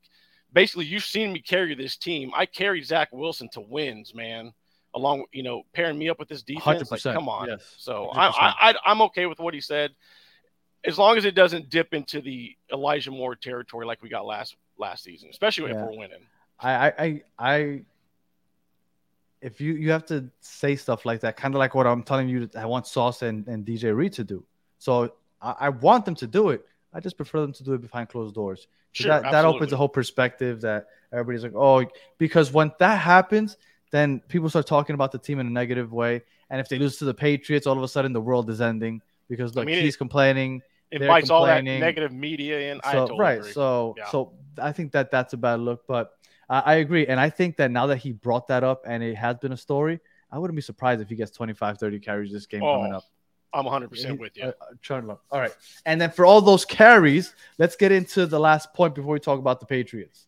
Basically, 0.51 0.85
you've 0.85 1.03
seen 1.03 1.33
me 1.33 1.39
carry 1.39 1.73
this 1.75 1.97
team. 1.97 2.31
I 2.35 2.45
carried 2.45 2.85
Zach 2.85 3.09
Wilson 3.11 3.49
to 3.53 3.61
wins, 3.61 4.13
man. 4.13 4.53
Along, 4.93 5.25
you 5.33 5.43
know, 5.43 5.63
pairing 5.73 5.97
me 5.97 6.09
up 6.09 6.19
with 6.19 6.29
this 6.29 6.41
defense. 6.41 6.89
Like, 6.89 7.01
100%, 7.01 7.13
come 7.13 7.27
on. 7.27 7.47
yes, 7.47 7.75
So 7.77 8.11
100%. 8.13 8.15
I, 8.15 8.53
I, 8.61 8.75
I'm 8.85 9.01
okay 9.03 9.25
with 9.25 9.39
what 9.39 9.53
he 9.53 9.59
said, 9.59 9.91
as 10.85 10.97
long 10.97 11.17
as 11.17 11.25
it 11.25 11.35
doesn't 11.35 11.69
dip 11.69 11.93
into 11.93 12.21
the 12.21 12.55
Elijah 12.71 13.11
Moore 13.11 13.35
territory 13.35 13.85
like 13.85 14.01
we 14.01 14.07
got 14.07 14.25
last 14.25 14.55
last 14.77 15.03
season, 15.03 15.29
especially 15.29 15.71
if 15.71 15.77
we're 15.77 15.97
winning. 15.97 16.25
I, 16.59 16.71
I, 16.71 16.93
I, 16.97 17.21
I 17.39 17.81
if 19.41 19.61
you 19.61 19.73
you 19.73 19.91
have 19.91 20.05
to 20.07 20.29
say 20.39 20.75
stuff 20.75 21.05
like 21.05 21.21
that, 21.21 21.37
kind 21.37 21.53
of 21.53 21.59
like 21.59 21.75
what 21.75 21.87
I'm 21.87 22.03
telling 22.03 22.29
you, 22.29 22.49
I 22.57 22.65
want 22.65 22.87
Sauce 22.87 23.21
and, 23.21 23.47
and 23.47 23.65
DJ 23.65 23.95
Reed 23.95 24.13
to 24.13 24.23
do. 24.23 24.43
So 24.77 25.13
I, 25.41 25.55
I 25.61 25.69
want 25.69 26.05
them 26.05 26.15
to 26.15 26.27
do 26.27 26.49
it. 26.49 26.65
I 26.93 26.99
just 26.99 27.17
prefer 27.17 27.41
them 27.41 27.53
to 27.53 27.63
do 27.63 27.73
it 27.73 27.81
behind 27.81 28.09
closed 28.09 28.35
doors. 28.35 28.67
Sure, 28.93 29.09
that, 29.09 29.29
that 29.31 29.43
opens 29.43 29.73
a 29.73 29.77
whole 29.77 29.89
perspective 29.89 30.61
that 30.61 30.87
everybody's 31.11 31.43
like, 31.43 31.53
oh, 31.55 31.85
because 32.17 32.53
when 32.53 32.71
that 32.79 32.99
happens, 32.99 33.57
then 33.91 34.21
people 34.29 34.49
start 34.49 34.65
talking 34.65 34.93
about 34.93 35.11
the 35.11 35.17
team 35.17 35.39
in 35.39 35.47
a 35.47 35.49
negative 35.49 35.91
way. 35.91 36.21
And 36.49 36.61
if 36.61 36.69
they 36.69 36.79
lose 36.79 36.97
to 36.97 37.05
the 37.05 37.13
Patriots, 37.13 37.67
all 37.67 37.77
of 37.77 37.83
a 37.83 37.87
sudden 37.87 38.13
the 38.13 38.21
world 38.21 38.49
is 38.49 38.61
ending 38.61 39.01
because 39.27 39.55
I 39.55 39.59
look, 39.59 39.67
mean, 39.67 39.83
he's 39.83 39.97
complaining. 39.97 40.61
It 40.91 40.99
They're 40.99 41.09
invites 41.09 41.29
all 41.29 41.45
that 41.45 41.63
negative 41.63 42.13
media 42.13 42.71
in. 42.71 42.79
I 42.83 42.93
So 42.93 43.17
right, 43.17 43.39
agree. 43.39 43.51
so 43.51 43.95
Yeah. 43.97 44.05
so 44.05 44.33
I 44.61 44.71
think 44.71 44.91
that 44.93 45.11
that's 45.11 45.33
a 45.33 45.37
bad 45.37 45.59
look, 45.59 45.85
but 45.87 46.13
I 46.49 46.59
I 46.59 46.73
agree, 46.75 47.07
and 47.07 47.19
I 47.19 47.29
think 47.29 47.57
that 47.57 47.71
now 47.71 47.87
that 47.87 47.97
he 47.97 48.11
brought 48.11 48.47
that 48.47 48.63
up 48.63 48.83
and 48.87 49.01
it 49.03 49.15
has 49.15 49.37
been 49.37 49.51
a 49.51 49.57
story, 49.57 49.99
I 50.31 50.37
wouldn't 50.39 50.55
be 50.55 50.61
surprised 50.61 51.01
if 51.01 51.09
he 51.09 51.15
gets 51.15 51.31
25, 51.31 51.77
30 51.77 51.99
carries 51.99 52.31
this 52.31 52.45
game 52.45 52.61
coming 52.61 52.93
Oh, 52.93 52.97
up. 52.97 53.03
I'm 53.53 53.65
100 53.65 53.89
percent 53.89 54.13
He- 54.15 54.17
with 54.19 54.35
you. 54.37 54.43
uh, 54.43 54.51
uh, 54.91 55.15
All 55.31 55.39
right, 55.39 55.55
and 55.85 55.99
then 55.99 56.11
for 56.11 56.25
all 56.25 56.41
those 56.41 56.65
carries, 56.65 57.33
let's 57.57 57.75
get 57.75 57.91
into 57.91 58.25
the 58.25 58.39
last 58.39 58.73
point 58.73 58.95
before 58.95 59.13
we 59.13 59.19
talk 59.19 59.39
about 59.39 59.59
the 59.59 59.65
Patriots. 59.65 60.27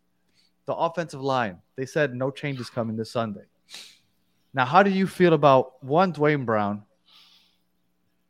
The 0.66 0.76
offensive 0.76 1.22
line. 1.22 1.60
They 1.76 1.86
said 1.86 2.14
no 2.14 2.30
changes 2.32 2.70
coming 2.70 2.96
this 2.98 3.12
Sunday. 3.12 3.46
Now, 4.54 4.66
how 4.66 4.84
do 4.84 4.90
you 4.90 5.08
feel 5.08 5.34
about 5.34 5.82
one 5.84 6.12
Duane 6.12 6.44
Brown, 6.46 6.84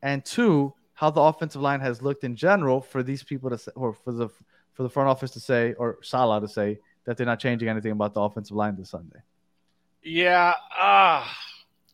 and 0.01 0.23
two, 0.23 0.73
how 0.93 1.09
the 1.09 1.21
offensive 1.21 1.61
line 1.61 1.79
has 1.79 2.01
looked 2.01 2.23
in 2.23 2.35
general 2.35 2.81
for 2.81 3.01
these 3.03 3.23
people 3.23 3.49
to 3.49 3.57
say, 3.57 3.71
or 3.75 3.93
for 3.93 4.11
the 4.11 4.29
for 4.73 4.83
the 4.83 4.89
front 4.89 5.09
office 5.09 5.31
to 5.31 5.39
say, 5.39 5.73
or 5.73 5.97
Saleh 6.03 6.41
to 6.41 6.47
say 6.47 6.79
that 7.07 7.15
they're 7.17 7.25
not 7.25 7.39
changing 7.39 7.69
anything 7.69 7.93
about 7.93 8.13
the 8.13 8.19
offensive 8.21 8.55
line 8.55 8.75
this 8.75 8.89
Sunday? 8.91 9.19
Yeah, 10.03 10.53
uh, 10.79 11.25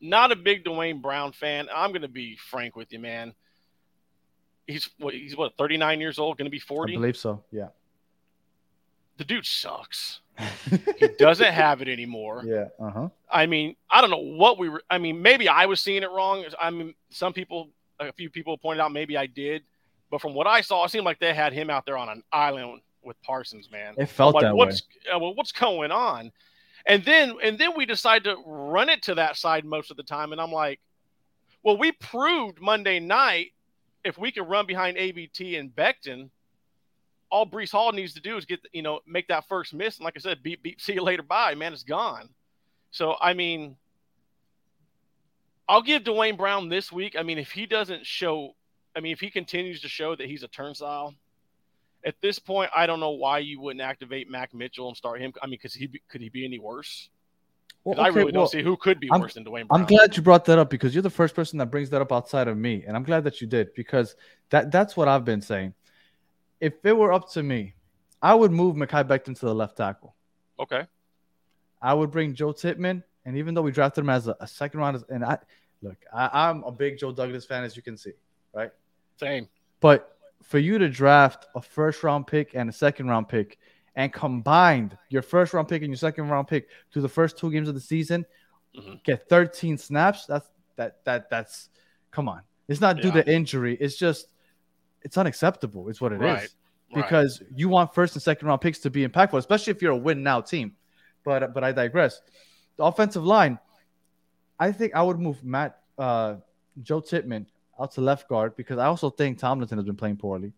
not 0.02 0.32
a 0.32 0.36
big 0.36 0.66
Duane 0.66 1.00
Brown 1.02 1.32
fan. 1.32 1.70
I'm 1.74 1.92
going 1.92 2.02
to 2.02 2.08
be 2.08 2.36
frank 2.36 2.76
with 2.76 2.92
you, 2.92 3.00
man. 3.00 3.34
He's 4.68 4.90
what? 4.98 5.14
He's 5.14 5.38
what? 5.38 5.56
39 5.58 6.02
years 6.02 6.20
old, 6.20 6.38
going 6.38 6.48
to 6.48 6.52
be 6.52 6.58
I 6.58 6.68
40. 6.68 6.94
believe 6.96 7.16
so. 7.18 7.44
Yeah. 7.52 7.68
The 9.18 9.24
dude 9.24 9.46
sucks. 9.46 10.20
He 10.98 11.08
doesn't 11.20 11.54
have 11.54 11.82
it 11.84 11.88
anymore. 11.88 12.44
yeah. 12.46 12.70
Uh 12.80 12.90
huh. 12.90 13.10
I 13.32 13.46
mean, 13.46 13.76
I 13.90 14.02
don't 14.02 14.10
know 14.10 14.18
what 14.18 14.58
we 14.58 14.70
were. 14.70 14.82
I 14.90 14.98
mean, 14.98 15.22
maybe 15.22 15.48
I 15.48 15.68
was 15.68 15.80
seeing 15.82 16.02
it 16.02 16.10
wrong. 16.10 16.44
I 16.60 16.72
mean, 16.72 16.96
some 17.12 17.34
people 17.34 17.70
a 18.00 18.12
few 18.14 18.30
people 18.32 18.58
pointed 18.58 18.82
out 18.82 18.92
maybe 18.92 19.16
I 19.16 19.28
did, 19.28 19.62
but 20.10 20.22
from 20.22 20.34
what 20.34 20.48
I 20.48 20.62
saw, 20.62 20.84
it 20.86 20.90
seemed 20.90 21.06
like 21.06 21.20
they 21.20 21.34
had 21.36 21.54
him 21.54 21.70
out 21.70 21.86
there 21.86 21.98
on 21.98 22.10
an 22.10 22.24
island 22.32 22.82
with 23.04 23.22
Parsons, 23.22 23.70
man. 23.72 23.96
It 23.98 24.08
felt 24.08 24.36
like, 24.36 24.44
that 24.44 24.56
way. 24.56 24.66
what's 24.66 24.84
uh, 25.14 25.20
well, 25.20 25.34
what's 25.36 25.52
going 25.52 25.92
on? 25.92 26.32
And 26.86 27.04
then 27.04 27.36
and 27.44 27.58
then 27.58 27.72
we 27.78 27.86
decide 27.86 28.24
to 28.26 28.38
run 28.46 28.90
it 28.90 29.04
to 29.04 29.16
that 29.16 29.38
side 29.38 29.66
most 29.66 29.92
of 29.92 29.98
the 29.98 30.04
time, 30.04 30.32
and 30.32 30.42
I'm 30.42 30.52
like, 30.52 30.80
well, 31.64 31.78
we 31.78 31.92
proved 31.94 32.60
Monday 32.62 33.00
night 33.00 33.54
if 34.04 34.18
we 34.18 34.32
can 34.32 34.46
run 34.46 34.66
behind 34.66 34.98
AVT 34.98 35.60
and 35.60 35.74
Becton, 35.74 36.30
all 37.30 37.46
Breece 37.46 37.72
Hall 37.72 37.92
needs 37.92 38.14
to 38.14 38.22
do 38.22 38.38
is 38.38 38.46
get 38.46 38.60
you 38.74 38.82
know 38.82 39.00
make 39.08 39.28
that 39.30 39.48
first 39.48 39.74
miss, 39.74 39.98
and 39.98 40.06
like 40.06 40.16
I 40.16 40.20
said, 40.20 40.44
beep 40.44 40.62
beep, 40.62 40.80
see 40.82 40.94
you 40.94 41.04
later, 41.04 41.24
bye, 41.24 41.56
man, 41.56 41.74
it's 41.74 41.84
gone. 41.84 42.30
So 42.92 43.16
I 43.20 43.34
mean, 43.34 43.76
I'll 45.68 45.82
give 45.82 46.04
Duane 46.04 46.38
Brown 46.38 46.70
this 46.70 46.92
week. 46.92 47.16
I 47.18 47.24
mean, 47.24 47.38
if 47.38 47.52
he 47.52 47.66
doesn't 47.66 48.06
show, 48.06 48.56
I 48.96 49.00
mean, 49.00 49.14
if 49.14 49.20
he 49.20 49.30
continues 49.30 49.82
to 49.82 49.90
show 49.90 50.16
that 50.16 50.28
he's 50.28 50.44
a 50.44 50.48
turnstile, 50.48 51.16
at 52.06 52.16
this 52.22 52.40
point, 52.40 52.70
I 52.76 52.86
don't 52.86 53.00
know 53.00 53.12
why 53.12 53.40
you 53.40 53.60
wouldn't 53.62 53.82
activate 53.82 54.30
Max 54.30 54.54
Mitchell 54.54 54.88
and 54.88 54.98
start 54.98 55.22
him. 55.22 55.34
I 55.42 55.48
mean, 55.48 55.54
because 55.54 55.74
he 55.74 55.88
be, 55.88 56.02
could 56.10 56.22
he 56.22 56.30
be 56.30 56.46
any 56.46 56.60
worse? 56.60 57.10
I 57.86 57.90
okay, 57.90 58.12
really 58.12 58.32
don't 58.32 58.50
see 58.50 58.64
who 58.64 58.78
could 58.78 59.00
be 59.00 59.10
I'm- 59.12 59.20
worse 59.20 59.34
than 59.34 59.44
Duane 59.44 59.68
Brown. 59.68 59.82
I'm 59.82 59.86
glad 59.86 60.16
you 60.16 60.24
brought 60.24 60.46
that 60.46 60.58
up 60.58 60.70
because 60.70 60.96
you're 60.96 61.02
the 61.02 61.10
first 61.10 61.36
person 61.36 61.60
that 61.60 61.66
brings 61.68 61.90
that 61.90 62.02
up 62.02 62.12
outside 62.14 62.48
of 62.48 62.58
me, 62.58 62.84
and 62.88 62.96
I'm 62.96 63.04
glad 63.04 63.26
that 63.26 63.42
you 63.42 63.48
did 63.48 63.74
because 63.74 64.16
that 64.52 64.72
that's 64.72 64.96
what 64.96 65.08
I've 65.08 65.26
been 65.26 65.42
saying. 65.42 65.74
If 66.62 66.74
it 66.86 66.96
were 66.96 67.12
up 67.12 67.30
to 67.32 67.44
me, 67.44 67.74
I 68.22 68.36
would 68.36 68.52
move 68.52 68.78
Mekhi 68.78 69.04
Becton 69.04 69.38
to 69.38 69.46
the 69.46 69.54
left 69.54 69.76
tackle. 69.76 70.16
Okay. 70.60 70.88
I 71.82 71.94
would 71.94 72.10
bring 72.10 72.34
Joe 72.34 72.54
Tippmann, 72.54 73.04
and 73.26 73.38
even 73.38 73.54
though 73.54 73.62
we 73.62 73.72
drafted 73.72 74.06
him 74.06 74.10
as 74.10 74.28
a, 74.28 74.36
a 74.40 74.48
second 74.48 74.80
round, 74.80 75.04
and 75.10 75.26
I 75.26 75.38
look, 75.82 75.98
I, 76.14 76.48
I'm 76.48 76.64
a 76.64 76.72
big 76.72 76.98
Joe 76.98 77.12
Douglas 77.12 77.46
fan, 77.46 77.66
as 77.66 77.76
you 77.76 77.82
can 77.82 77.98
see, 77.98 78.14
right? 78.54 78.72
Same. 79.18 79.50
But 79.82 80.18
for 80.44 80.60
you 80.60 80.78
to 80.78 80.90
draft 80.90 81.48
a 81.56 81.62
first 81.62 82.04
round 82.04 82.28
pick 82.28 82.54
and 82.54 82.70
a 82.70 82.74
second 82.74 83.08
round 83.08 83.28
pick 83.30 83.58
and 83.96 84.12
combined 84.12 84.98
your 85.10 85.22
first 85.22 85.54
round 85.54 85.68
pick 85.68 85.82
and 85.82 85.90
your 85.92 85.98
second 85.98 86.28
round 86.30 86.48
pick 86.48 86.68
to 86.92 87.02
the 87.02 87.10
first 87.10 87.38
two 87.38 87.52
games 87.52 87.68
of 87.68 87.76
the 87.76 87.82
season, 87.82 88.26
Mhm. 88.78 89.04
get 89.04 89.30
13 89.30 89.78
snaps, 89.78 90.26
that's 90.26 90.48
that 90.76 91.04
that 91.06 91.30
that's 91.30 91.70
come 92.12 92.28
on. 92.28 92.42
It's 92.68 92.82
not 92.82 92.98
due 92.98 93.10
Yeah. 93.10 93.22
to 93.24 93.32
injury. 93.34 93.76
It's 93.80 93.98
just 93.98 94.28
it's 95.02 95.18
unacceptable. 95.18 95.90
It's 95.90 96.00
what 96.02 96.12
it 96.14 96.16
is 96.16 96.22
Right. 96.22 96.38
Right. 96.40 96.50
because 96.96 97.42
you 97.54 97.70
want 97.70 97.94
first 97.94 98.16
and 98.16 98.22
second 98.24 98.48
round 98.48 98.62
picks 98.62 98.80
to 98.80 98.90
be 98.90 99.06
impactful, 99.08 99.38
especially 99.38 99.72
if 99.72 99.82
you're 99.82 99.92
a 99.92 99.98
win 99.98 100.24
now 100.24 100.42
team. 100.42 100.76
But 101.24 101.54
but 101.54 101.64
I 101.64 101.72
digress. 101.72 102.22
The 102.78 102.84
offensive 102.86 103.24
line, 103.24 103.60
I 104.60 104.72
think 104.72 104.96
I 104.96 105.04
would 105.04 105.20
move 105.20 105.44
Matt 105.44 105.80
uh, 105.98 106.38
Joe 106.82 107.00
Tippmann 107.02 107.46
out 107.80 107.92
to 107.94 108.02
left 108.02 108.28
guard 108.30 108.56
because 108.56 108.78
I 108.78 108.86
also 108.86 109.10
think 109.10 109.40
Tomlinson 109.40 109.78
has 109.78 109.86
been 109.86 109.96
playing 109.96 110.18
poorly. 110.18 110.54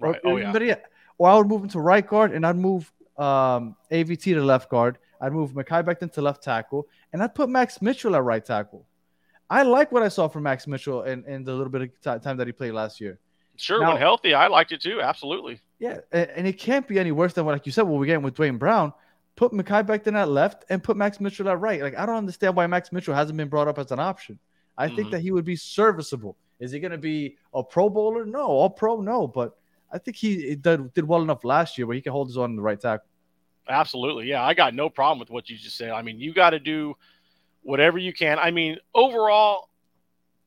Right. 0.00 0.20
Or, 0.24 0.32
Oh 0.32 0.36
yeah. 0.36 0.52
but 0.52 0.62
yeah, 0.62 0.76
or 1.18 1.28
I 1.28 1.36
would 1.36 1.46
move 1.48 1.62
him 1.62 1.68
to 1.70 1.80
right 1.80 2.06
guard 2.06 2.32
and 2.32 2.46
I'd 2.46 2.56
move 2.56 2.90
um, 3.18 3.76
AVT 3.90 4.22
to 4.22 4.42
left 4.42 4.70
guard. 4.70 4.98
I'd 5.20 5.32
move 5.32 5.52
Mekhi 5.52 5.82
Becton 5.84 6.12
to 6.14 6.22
left 6.22 6.42
tackle, 6.42 6.86
and 7.12 7.22
I'd 7.22 7.34
put 7.34 7.48
Max 7.48 7.80
Mitchell 7.80 8.14
at 8.16 8.22
right 8.24 8.44
tackle. 8.44 8.86
I 9.48 9.62
like 9.62 9.92
what 9.92 10.02
I 10.02 10.08
saw 10.08 10.26
from 10.28 10.42
Max 10.42 10.66
Mitchell 10.66 11.02
in, 11.04 11.24
in 11.26 11.44
the 11.44 11.52
little 11.52 11.70
bit 11.70 11.82
of 11.82 11.88
ti- 12.02 12.22
time 12.24 12.36
that 12.38 12.46
he 12.46 12.52
played 12.52 12.72
last 12.72 13.00
year. 13.00 13.18
Sure, 13.56 13.80
Now- 13.80 13.90
when 13.92 13.98
healthy, 13.98 14.34
I 14.34 14.48
liked 14.48 14.72
it 14.72 14.80
too. 14.82 15.00
Absolutely. 15.00 15.60
Yeah, 15.78 15.98
and, 16.12 16.28
and 16.30 16.46
it 16.46 16.54
can't 16.58 16.86
be 16.88 16.98
any 16.98 17.12
worse 17.12 17.32
than 17.34 17.44
what, 17.44 17.52
like 17.52 17.64
you 17.66 17.72
said, 17.72 17.82
what 17.82 17.98
we're 17.98 18.06
getting 18.06 18.22
with 18.24 18.34
Duane 18.34 18.58
Brown. 18.58 18.92
Put 19.36 19.52
Mekhi 19.52 19.84
Becton 19.84 20.14
at 20.16 20.28
left 20.28 20.64
and 20.70 20.82
put 20.82 20.96
Max 20.96 21.20
Mitchell 21.20 21.48
at 21.48 21.58
right. 21.60 21.80
Like 21.82 21.96
I 21.98 22.06
don't 22.06 22.16
understand 22.16 22.54
why 22.56 22.66
Max 22.66 22.92
Mitchell 22.92 23.14
hasn't 23.14 23.36
been 23.36 23.48
brought 23.48 23.68
up 23.68 23.78
as 23.78 23.90
an 23.92 23.98
option. 24.00 24.38
I 24.76 24.88
think 24.88 25.08
Mhm. 25.08 25.10
that 25.12 25.20
he 25.20 25.30
would 25.30 25.44
be 25.44 25.56
serviceable. 25.56 26.36
Is 26.60 26.72
he 26.72 26.80
going 26.80 26.92
to 26.92 26.98
be 26.98 27.36
a 27.52 27.62
Pro 27.62 27.88
Bowler? 27.88 28.24
No, 28.24 28.46
all 28.46 28.70
Pro, 28.70 29.00
no. 29.00 29.26
But 29.26 29.56
I 29.92 29.98
think 29.98 30.16
he 30.16 30.54
did, 30.54 30.94
did 30.94 31.06
well 31.06 31.22
enough 31.22 31.44
last 31.44 31.76
year 31.76 31.86
where 31.86 31.94
he 31.94 32.02
can 32.02 32.12
hold 32.12 32.28
his 32.28 32.36
own 32.36 32.50
in 32.50 32.56
the 32.56 32.62
right 32.62 32.80
tackle. 32.80 33.06
Absolutely. 33.68 34.26
Yeah, 34.26 34.42
I 34.42 34.54
got 34.54 34.74
no 34.74 34.88
problem 34.88 35.18
with 35.18 35.30
what 35.30 35.48
you 35.48 35.56
just 35.56 35.76
said. 35.76 35.90
I 35.90 36.02
mean, 36.02 36.18
you 36.18 36.34
got 36.34 36.50
to 36.50 36.58
do 36.58 36.94
whatever 37.62 37.98
you 37.98 38.12
can. 38.12 38.38
I 38.38 38.50
mean, 38.50 38.78
overall, 38.94 39.70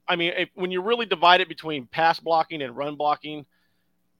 I 0.08 0.16
mean, 0.16 0.34
if, 0.38 0.50
when 0.54 0.72
you 0.72 0.82
really 0.82 1.06
divide 1.06 1.42
it 1.42 1.50
between 1.50 1.88
pass 1.88 2.20
blocking 2.20 2.62
and 2.62 2.76
run 2.76 2.96
blocking, 2.96 3.46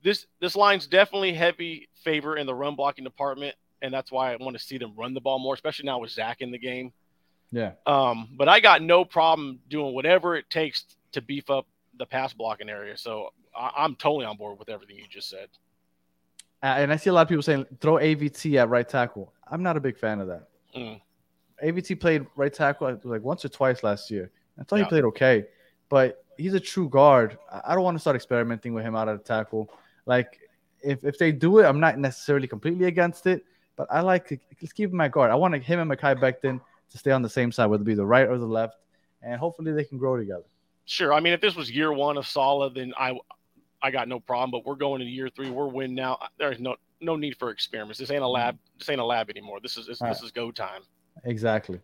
this 0.04 0.26
this 0.40 0.56
line's 0.56 0.88
definitely 0.88 1.34
heavy 1.34 1.90
favor 2.04 2.38
in 2.38 2.46
the 2.46 2.54
run 2.54 2.76
blocking 2.76 3.04
department, 3.04 3.56
and 3.82 3.94
that's 3.94 4.12
why 4.12 4.34
I 4.34 4.38
want 4.38 4.58
to 4.58 4.64
see 4.64 4.78
them 4.78 4.94
run 4.96 5.14
the 5.14 5.22
ball 5.22 5.40
more, 5.40 5.54
especially 5.54 5.86
now 5.86 6.00
with 6.00 6.12
Zach 6.12 6.42
in 6.42 6.52
the 6.52 6.58
game. 6.58 6.92
Yeah. 7.52 7.74
Um, 7.86 8.30
but 8.36 8.50
I 8.50 8.60
got 8.60 8.82
no 8.82 9.06
problem 9.06 9.60
doing 9.70 9.94
whatever 9.94 10.36
it 10.36 10.50
takes 10.50 10.86
to 11.14 11.22
beef 11.22 11.50
up 11.50 11.68
the 11.98 12.06
pass 12.06 12.34
blocking 12.34 12.70
area. 12.70 12.98
So 12.98 13.34
I, 13.56 13.72
I'm 13.78 13.96
totally 13.96 14.26
on 14.26 14.38
board 14.38 14.60
with 14.60 14.70
everything 14.70 14.98
you 14.98 15.06
just 15.10 15.30
said. 15.30 15.50
Uh, 16.64 16.68
and 16.78 16.92
I 16.92 16.96
see 16.96 17.10
a 17.10 17.14
lot 17.14 17.22
of 17.22 17.30
people 17.30 17.44
saying 17.44 17.66
throw 17.80 17.94
AVT 17.96 18.56
at 18.56 18.70
right 18.70 18.88
tackle. 18.88 19.34
I'm 19.50 19.62
not 19.62 19.78
a 19.78 19.80
big 19.80 19.98
fan 19.98 20.20
of 20.20 20.28
that. 20.28 20.48
Mm. 20.76 21.02
AVT 21.64 22.00
played 22.00 22.26
right 22.36 22.54
tackle 22.54 23.00
like 23.04 23.24
once 23.24 23.46
or 23.46 23.50
twice 23.50 23.84
last 23.84 24.10
year. 24.12 24.32
I 24.60 24.64
thought 24.64 24.78
Yeah. 24.78 24.86
he 24.86 24.90
played 24.90 25.04
okay, 25.06 25.46
but 25.90 26.24
he's 26.38 26.54
a 26.54 26.60
true 26.60 26.90
guard. 26.90 27.38
I 27.66 27.74
don't 27.76 27.84
want 27.84 27.96
to 27.96 28.00
start 28.00 28.16
experimenting 28.16 28.74
with 28.74 28.84
him 28.84 28.96
out 28.96 29.08
of 29.08 29.20
the 29.20 29.24
tackle. 29.24 29.70
Like 30.06 30.40
if, 30.82 31.04
if 31.04 31.18
they 31.18 31.32
do 31.32 31.60
it, 31.60 31.66
I'm 31.66 31.80
not 31.80 31.98
necessarily 31.98 32.48
completely 32.48 32.86
against 32.86 33.28
it, 33.28 33.44
but 33.76 33.88
I 33.92 34.02
like 34.02 34.28
to 34.30 34.38
let's 34.62 34.74
keep 34.74 34.92
him 34.92 35.02
at 35.02 35.12
guard. 35.12 35.32
I 35.32 35.36
want 35.36 35.56
him 35.64 35.80
and 35.80 35.92
Mekhi 35.92 36.20
Becton 36.20 36.60
to 36.90 36.98
stay 36.98 37.12
on 37.12 37.22
the 37.22 37.30
same 37.30 37.52
side, 37.52 37.68
whether 37.68 37.82
it 37.82 37.86
be 37.86 37.94
the 37.94 38.06
right 38.06 38.28
or 38.28 38.38
the 38.38 38.46
left, 38.46 38.78
and 39.22 39.40
hopefully 39.40 39.72
they 39.72 39.84
can 39.84 39.98
grow 39.98 40.18
together. 40.18 40.46
Sure. 40.88 41.14
I 41.14 41.20
mean, 41.20 41.34
if 41.34 41.42
this 41.42 41.56
was 41.56 41.70
year 41.70 41.92
one 41.92 42.18
of 42.18 42.26
Saleh, 42.26 42.74
then 42.74 42.94
I 42.98 43.14
I 43.82 43.92
got 43.92 44.08
no 44.08 44.20
problem. 44.20 44.52
But 44.52 44.66
we're 44.66 44.78
going 44.78 45.02
into 45.02 45.12
year 45.12 45.30
three. 45.30 45.50
We're 45.50 45.68
win 45.68 45.94
now. 45.94 46.18
There's 46.40 46.60
no 46.60 46.78
no 47.02 47.18
need 47.18 47.38
for 47.38 47.52
experiments. 47.52 48.00
This 48.00 48.10
ain't 48.10 48.24
a 48.24 48.28
lab. 48.28 48.56
Mm-hmm. 48.56 48.80
This 48.80 48.90
ain't 48.90 49.02
a 49.02 49.06
lab 49.06 49.30
anymore. 49.30 49.60
This 49.62 49.76
is 49.76 49.86
this, 49.86 50.00
this 50.00 50.24
is 50.24 50.32
go 50.32 50.50
time. 50.50 50.82
Exactly. 51.26 51.82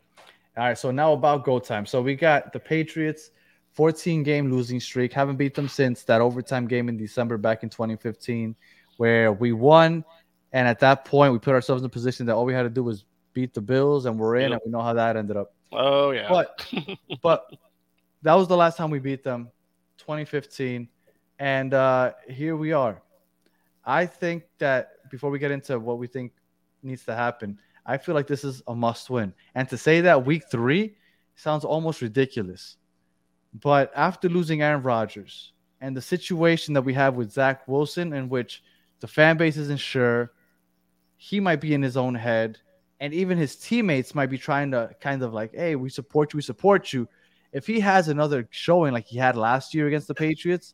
All 0.57 0.63
right. 0.63 0.77
So 0.77 0.89
now 0.89 1.11
about 1.11 1.43
go 1.43 1.59
time. 1.59 1.85
So 1.85 2.01
we 2.01 2.15
got 2.15 2.53
the 2.53 2.59
Patriots, 2.59 3.31
14 3.73 4.23
game 4.23 4.49
losing 4.49 4.79
streak. 4.79 5.11
Haven't 5.11 5.35
beat 5.35 5.53
them 5.53 5.67
since 5.67 6.03
that 6.03 6.21
overtime 6.21 6.65
game 6.65 6.87
in 6.87 6.95
December 6.95 7.37
back 7.37 7.63
in 7.63 7.69
2015, 7.69 8.55
where 8.95 9.33
we 9.33 9.51
won. 9.51 10.05
And 10.53 10.65
at 10.65 10.79
that 10.79 11.03
point, 11.03 11.33
we 11.33 11.39
put 11.39 11.53
ourselves 11.53 11.81
in 11.81 11.87
a 11.87 11.89
position 11.89 12.25
that 12.27 12.35
all 12.35 12.45
we 12.45 12.53
had 12.53 12.63
to 12.63 12.69
do 12.69 12.83
was 12.83 13.03
beat 13.33 13.53
the 13.53 13.61
Bills, 13.61 14.05
and 14.05 14.17
we're 14.17 14.37
in. 14.37 14.51
Yep. 14.51 14.51
And 14.51 14.61
we 14.65 14.71
know 14.71 14.81
how 14.81 14.93
that 14.93 15.17
ended 15.17 15.35
up. 15.35 15.53
Oh 15.73 16.11
yeah. 16.11 16.29
But 16.29 16.65
but 17.21 17.47
that 18.23 18.33
was 18.33 18.47
the 18.47 18.57
last 18.57 18.77
time 18.77 18.89
we 18.89 18.99
beat 18.99 19.23
them, 19.23 19.49
2015, 19.99 20.87
and 21.39 21.73
uh, 21.73 22.13
here 22.27 22.55
we 22.55 22.71
are. 22.71 23.01
I 23.85 24.05
think 24.05 24.43
that 24.59 25.09
before 25.11 25.29
we 25.29 25.39
get 25.39 25.51
into 25.51 25.77
what 25.79 25.99
we 25.99 26.07
think 26.07 26.31
needs 26.81 27.05
to 27.05 27.15
happen, 27.15 27.59
I 27.85 27.97
feel 27.97 28.15
like 28.15 28.27
this 28.27 28.43
is 28.43 28.63
a 28.67 28.75
must-win. 28.75 29.33
And 29.55 29.67
to 29.69 29.77
say 29.77 30.01
that 30.01 30.25
week 30.25 30.43
three 30.49 30.95
sounds 31.35 31.65
almost 31.65 32.01
ridiculous, 32.01 32.77
but 33.61 33.91
after 33.95 34.29
losing 34.29 34.61
Aaron 34.61 34.81
Rodgers 34.81 35.51
and 35.81 35.95
the 35.95 36.01
situation 36.01 36.73
that 36.73 36.81
we 36.81 36.93
have 36.93 37.15
with 37.15 37.31
Zach 37.31 37.67
Wilson, 37.67 38.13
in 38.13 38.29
which 38.29 38.63
the 39.01 39.07
fan 39.07 39.35
base 39.35 39.57
isn't 39.57 39.79
sure, 39.79 40.31
he 41.17 41.39
might 41.39 41.59
be 41.59 41.73
in 41.73 41.81
his 41.81 41.97
own 41.97 42.15
head 42.15 42.57
and 43.03 43.13
even 43.13 43.37
his 43.37 43.57
teammates 43.57 44.15
might 44.15 44.29
be 44.29 44.37
trying 44.37 44.71
to 44.71 44.89
kind 45.01 45.23
of 45.23 45.33
like, 45.33 45.53
hey, 45.53 45.75
we 45.75 45.89
support 45.89 46.31
you, 46.31 46.37
we 46.37 46.41
support 46.41 46.93
you. 46.93 47.05
If 47.53 47.67
he 47.67 47.79
has 47.79 48.07
another 48.09 48.47
showing 48.49 48.93
like 48.93 49.05
he 49.05 49.17
had 49.17 49.37
last 49.37 49.73
year 49.73 49.87
against 49.87 50.07
the 50.07 50.15
Patriots, 50.15 50.73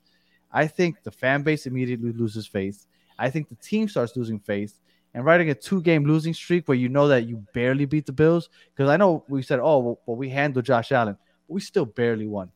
I 0.51 0.65
think 0.65 1.03
the 1.03 1.11
fan 1.11 1.43
base 1.43 1.67
immediately 1.67 2.11
loses 2.13 2.47
faith. 2.47 2.87
I 3.19 3.29
think 3.29 3.49
the 3.49 3.55
team 3.55 3.87
starts 3.87 4.15
losing 4.15 4.39
faith. 4.39 4.79
And 5.15 5.25
riding 5.25 5.49
a 5.49 5.55
two 5.55 5.81
game 5.81 6.05
losing 6.05 6.35
streak 6.35 6.67
where 6.67 6.77
you 6.77 6.87
know 6.87 7.07
that 7.07 7.25
you 7.25 7.43
barely 7.53 7.85
beat 7.85 8.05
the 8.05 8.11
Bills, 8.11 8.49
because 8.75 8.89
I 8.89 8.97
know 8.97 9.25
we 9.27 9.41
said, 9.41 9.59
oh, 9.59 9.79
well, 9.79 9.99
well, 10.05 10.17
we 10.17 10.29
handled 10.29 10.65
Josh 10.65 10.91
Allen, 10.91 11.17
but 11.47 11.53
we 11.55 11.61
still 11.61 11.85
barely 11.85 12.27
won. 12.27 12.51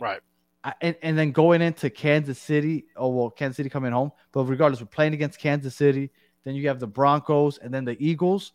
right. 0.00 0.20
I, 0.64 0.72
and, 0.80 0.96
and 1.02 1.18
then 1.18 1.32
going 1.32 1.60
into 1.60 1.90
Kansas 1.90 2.38
City, 2.38 2.86
oh 2.96 3.08
well, 3.08 3.30
Kansas 3.30 3.58
City 3.58 3.68
coming 3.68 3.92
home, 3.92 4.12
but 4.32 4.44
regardless, 4.44 4.80
we're 4.80 4.86
playing 4.86 5.12
against 5.12 5.38
Kansas 5.38 5.76
City. 5.76 6.10
Then 6.44 6.54
you 6.54 6.68
have 6.68 6.80
the 6.80 6.86
Broncos 6.86 7.58
and 7.58 7.74
then 7.74 7.84
the 7.84 7.96
Eagles. 8.02 8.52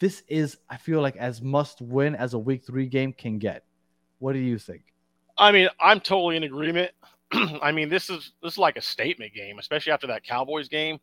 This 0.00 0.24
is, 0.26 0.58
I 0.68 0.76
feel 0.76 1.00
like, 1.00 1.16
as 1.16 1.40
must 1.40 1.80
win 1.80 2.16
as 2.16 2.34
a 2.34 2.38
week 2.38 2.66
three 2.66 2.86
game 2.86 3.12
can 3.12 3.38
get. 3.38 3.64
What 4.18 4.32
do 4.32 4.38
you 4.38 4.58
think? 4.58 4.82
I 5.38 5.52
mean, 5.52 5.68
I'm 5.80 6.00
totally 6.00 6.36
in 6.36 6.44
agreement. 6.44 6.92
I 7.32 7.72
mean, 7.72 7.88
this 7.88 8.08
is 8.08 8.32
this 8.42 8.52
is 8.52 8.58
like 8.58 8.76
a 8.76 8.82
statement 8.82 9.34
game, 9.34 9.58
especially 9.58 9.92
after 9.92 10.06
that 10.06 10.24
Cowboys 10.24 10.68
game. 10.68 10.98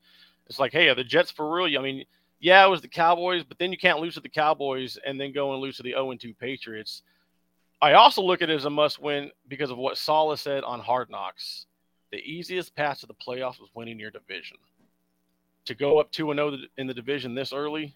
It's 0.48 0.60
like, 0.60 0.72
hey, 0.72 0.89
are 0.89 0.96
the 0.96 1.03
Jets 1.03 1.32
for 1.32 1.53
real? 1.53 1.79
I 1.79 1.82
mean, 1.82 2.05
yeah, 2.39 2.65
it 2.65 2.70
was 2.70 2.82
the 2.82 2.88
Cowboys, 2.88 3.43
but 3.43 3.58
then 3.60 3.72
you 3.72 3.77
can't 3.77 4.00
lose 4.00 4.15
to 4.15 4.20
the 4.20 4.29
Cowboys 4.29 4.98
and 5.05 5.20
then 5.20 5.32
go 5.32 5.53
and 5.53 5.62
lose 5.62 5.77
to 5.77 5.84
the 5.84 5.91
0 5.91 6.13
2 6.15 6.34
Patriots. 6.34 7.03
I 7.82 7.93
also 7.93 8.22
look 8.22 8.41
at 8.41 8.50
it 8.50 8.55
as 8.55 8.65
a 8.65 8.70
must 8.70 9.01
win 9.01 9.32
because 9.48 9.70
of 9.70 9.77
what 9.77 9.98
Saleh 9.98 10.39
said 10.39 10.63
on 10.63 10.79
Hard 10.79 11.10
Knocks. 11.10 11.67
The 12.12 12.20
easiest 12.20 12.75
path 12.75 13.00
to 13.00 13.08
the 13.08 13.13
playoffs 13.13 13.60
was 13.60 13.70
winning 13.74 14.00
your 14.00 14.12
division. 14.12 14.58
To 15.65 15.75
go 15.75 16.00
up 16.00 16.12
2 16.12 16.34
0 16.34 16.58
in 16.77 16.88
the 16.88 16.93
division 16.93 17.34
this 17.34 17.53
early, 17.53 17.96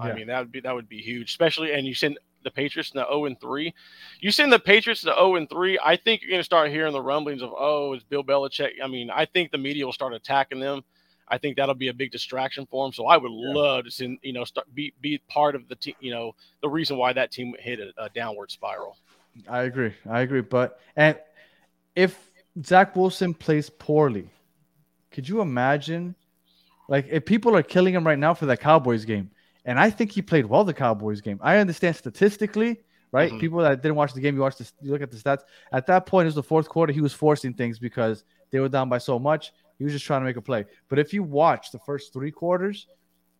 I 0.00 0.12
mean, 0.12 0.26
that 0.28 0.38
would 0.38 0.52
be 0.52 0.60
that 0.60 0.74
would 0.74 0.88
be 0.88 1.00
huge, 1.00 1.30
especially 1.30 1.72
and 1.72 1.86
you 1.86 1.94
send 1.94 2.18
the 2.44 2.50
Patriots 2.50 2.90
to 2.90 2.98
0 2.98 3.26
and 3.26 3.40
3. 3.40 3.74
You 4.20 4.30
send 4.30 4.52
the 4.52 4.58
Patriots 4.58 5.02
to 5.02 5.14
0 5.14 5.36
and 5.36 5.48
3, 5.48 5.78
I 5.84 5.96
think 5.96 6.22
you're 6.22 6.30
going 6.30 6.40
to 6.40 6.44
start 6.44 6.70
hearing 6.70 6.92
the 6.92 7.02
rumblings 7.02 7.42
of, 7.42 7.52
oh, 7.56 7.94
is 7.94 8.02
Bill 8.02 8.24
Belichick? 8.24 8.72
I 8.82 8.86
mean, 8.86 9.10
I 9.10 9.24
think 9.26 9.50
the 9.50 9.58
media 9.58 9.84
will 9.84 9.92
start 9.92 10.14
attacking 10.14 10.60
them. 10.60 10.82
I 11.28 11.38
think 11.38 11.56
that'll 11.56 11.74
be 11.74 11.88
a 11.88 11.94
big 11.94 12.12
distraction 12.12 12.66
for 12.70 12.84
him. 12.86 12.92
So 12.92 13.06
I 13.06 13.16
would 13.16 13.32
yeah. 13.32 13.54
love 13.54 13.84
to 13.84 13.90
see, 13.90 14.18
you 14.22 14.34
know, 14.34 14.44
start 14.44 14.66
be 14.74 14.92
be 15.00 15.18
part 15.28 15.54
of 15.54 15.66
the 15.68 15.76
team. 15.76 15.94
You 16.00 16.12
know, 16.12 16.34
the 16.60 16.68
reason 16.68 16.98
why 16.98 17.14
that 17.14 17.30
team 17.30 17.54
hit 17.58 17.80
a, 17.80 17.92
a 17.96 18.10
downward 18.10 18.50
spiral. 18.50 18.98
I 19.48 19.62
agree. 19.62 19.94
I 20.08 20.20
agree. 20.20 20.42
But 20.42 20.78
and 20.94 21.18
if 21.96 22.30
Zach 22.64 22.94
Wilson 22.94 23.32
plays 23.32 23.70
poorly, 23.70 24.28
could 25.10 25.26
you 25.26 25.40
imagine? 25.40 26.14
Like 26.88 27.06
if 27.10 27.24
people 27.24 27.56
are 27.56 27.62
killing 27.62 27.94
him 27.94 28.06
right 28.06 28.18
now 28.18 28.34
for 28.34 28.44
that 28.46 28.60
Cowboys 28.60 29.06
game, 29.06 29.30
and 29.64 29.78
I 29.78 29.90
think 29.90 30.12
he 30.12 30.22
played 30.22 30.46
well 30.46 30.64
the 30.64 30.74
Cowboys 30.74 31.20
game. 31.20 31.38
I 31.42 31.58
understand 31.58 31.96
statistically, 31.96 32.80
right? 33.12 33.30
Mm-hmm. 33.30 33.40
People 33.40 33.58
that 33.60 33.82
didn't 33.82 33.96
watch 33.96 34.12
the 34.12 34.20
game, 34.20 34.34
you 34.34 34.40
watch 34.40 34.56
this, 34.56 34.72
you 34.80 34.90
look 34.90 35.02
at 35.02 35.10
the 35.10 35.16
stats. 35.16 35.42
At 35.72 35.86
that 35.86 36.06
point, 36.06 36.26
it 36.26 36.28
was 36.28 36.34
the 36.34 36.42
fourth 36.42 36.68
quarter. 36.68 36.92
He 36.92 37.00
was 37.00 37.12
forcing 37.12 37.54
things 37.54 37.78
because 37.78 38.24
they 38.50 38.60
were 38.60 38.68
down 38.68 38.88
by 38.88 38.98
so 38.98 39.18
much. 39.18 39.52
He 39.78 39.84
was 39.84 39.92
just 39.92 40.04
trying 40.04 40.20
to 40.20 40.24
make 40.24 40.36
a 40.36 40.42
play. 40.42 40.64
But 40.88 40.98
if 40.98 41.12
you 41.12 41.22
watch 41.22 41.70
the 41.70 41.78
first 41.80 42.12
three 42.12 42.30
quarters, 42.30 42.86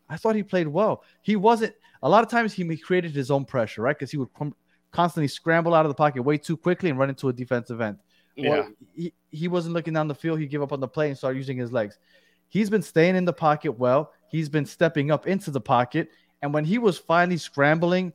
I 0.09 0.17
thought 0.17 0.35
he 0.35 0.43
played 0.43 0.69
well. 0.69 1.05
He 1.23 1.37
wasn't. 1.37 1.75
A 2.03 2.09
lot 2.09 2.25
of 2.25 2.31
times 2.31 2.53
he 2.53 2.77
created 2.77 3.13
his 3.13 3.31
own 3.31 3.45
pressure, 3.45 3.83
right? 3.83 3.97
Because 3.97 4.11
he 4.11 4.17
would 4.17 4.29
constantly 4.91 5.29
scramble 5.29 5.75
out 5.75 5.87
of 5.87 5.91
the 5.91 5.95
pocket 5.95 6.23
way 6.23 6.37
too 6.37 6.57
quickly 6.57 6.91
and 6.91 6.99
run 6.99 7.09
into 7.09 7.29
a 7.29 7.33
defensive 7.33 7.81
end. 7.81 7.99
Yeah. 8.37 8.69
he, 8.95 9.13
he 9.31 9.49
wasn't 9.49 9.75
looking 9.75 9.95
down 9.95 10.09
the 10.09 10.15
field. 10.15 10.41
He 10.41 10.47
gave 10.47 10.63
up 10.63 10.73
on 10.73 10.81
the 10.81 10.89
play 10.89 11.09
and 11.09 11.17
started 11.17 11.39
using 11.39 11.59
his 11.59 11.73
legs. 11.73 11.99
He's 12.49 12.69
been 12.69 12.83
staying 12.83 13.17
in 13.17 13.25
the 13.25 13.33
pocket 13.33 13.73
well. 13.73 14.13
He's 14.33 14.49
been 14.49 14.67
stepping 14.67 15.11
up 15.11 15.27
into 15.27 15.51
the 15.51 15.61
pocket. 15.61 16.09
And 16.41 16.53
when 16.53 16.65
he 16.65 16.79
was 16.79 16.99
finally 16.99 17.37
scrambling 17.37 18.13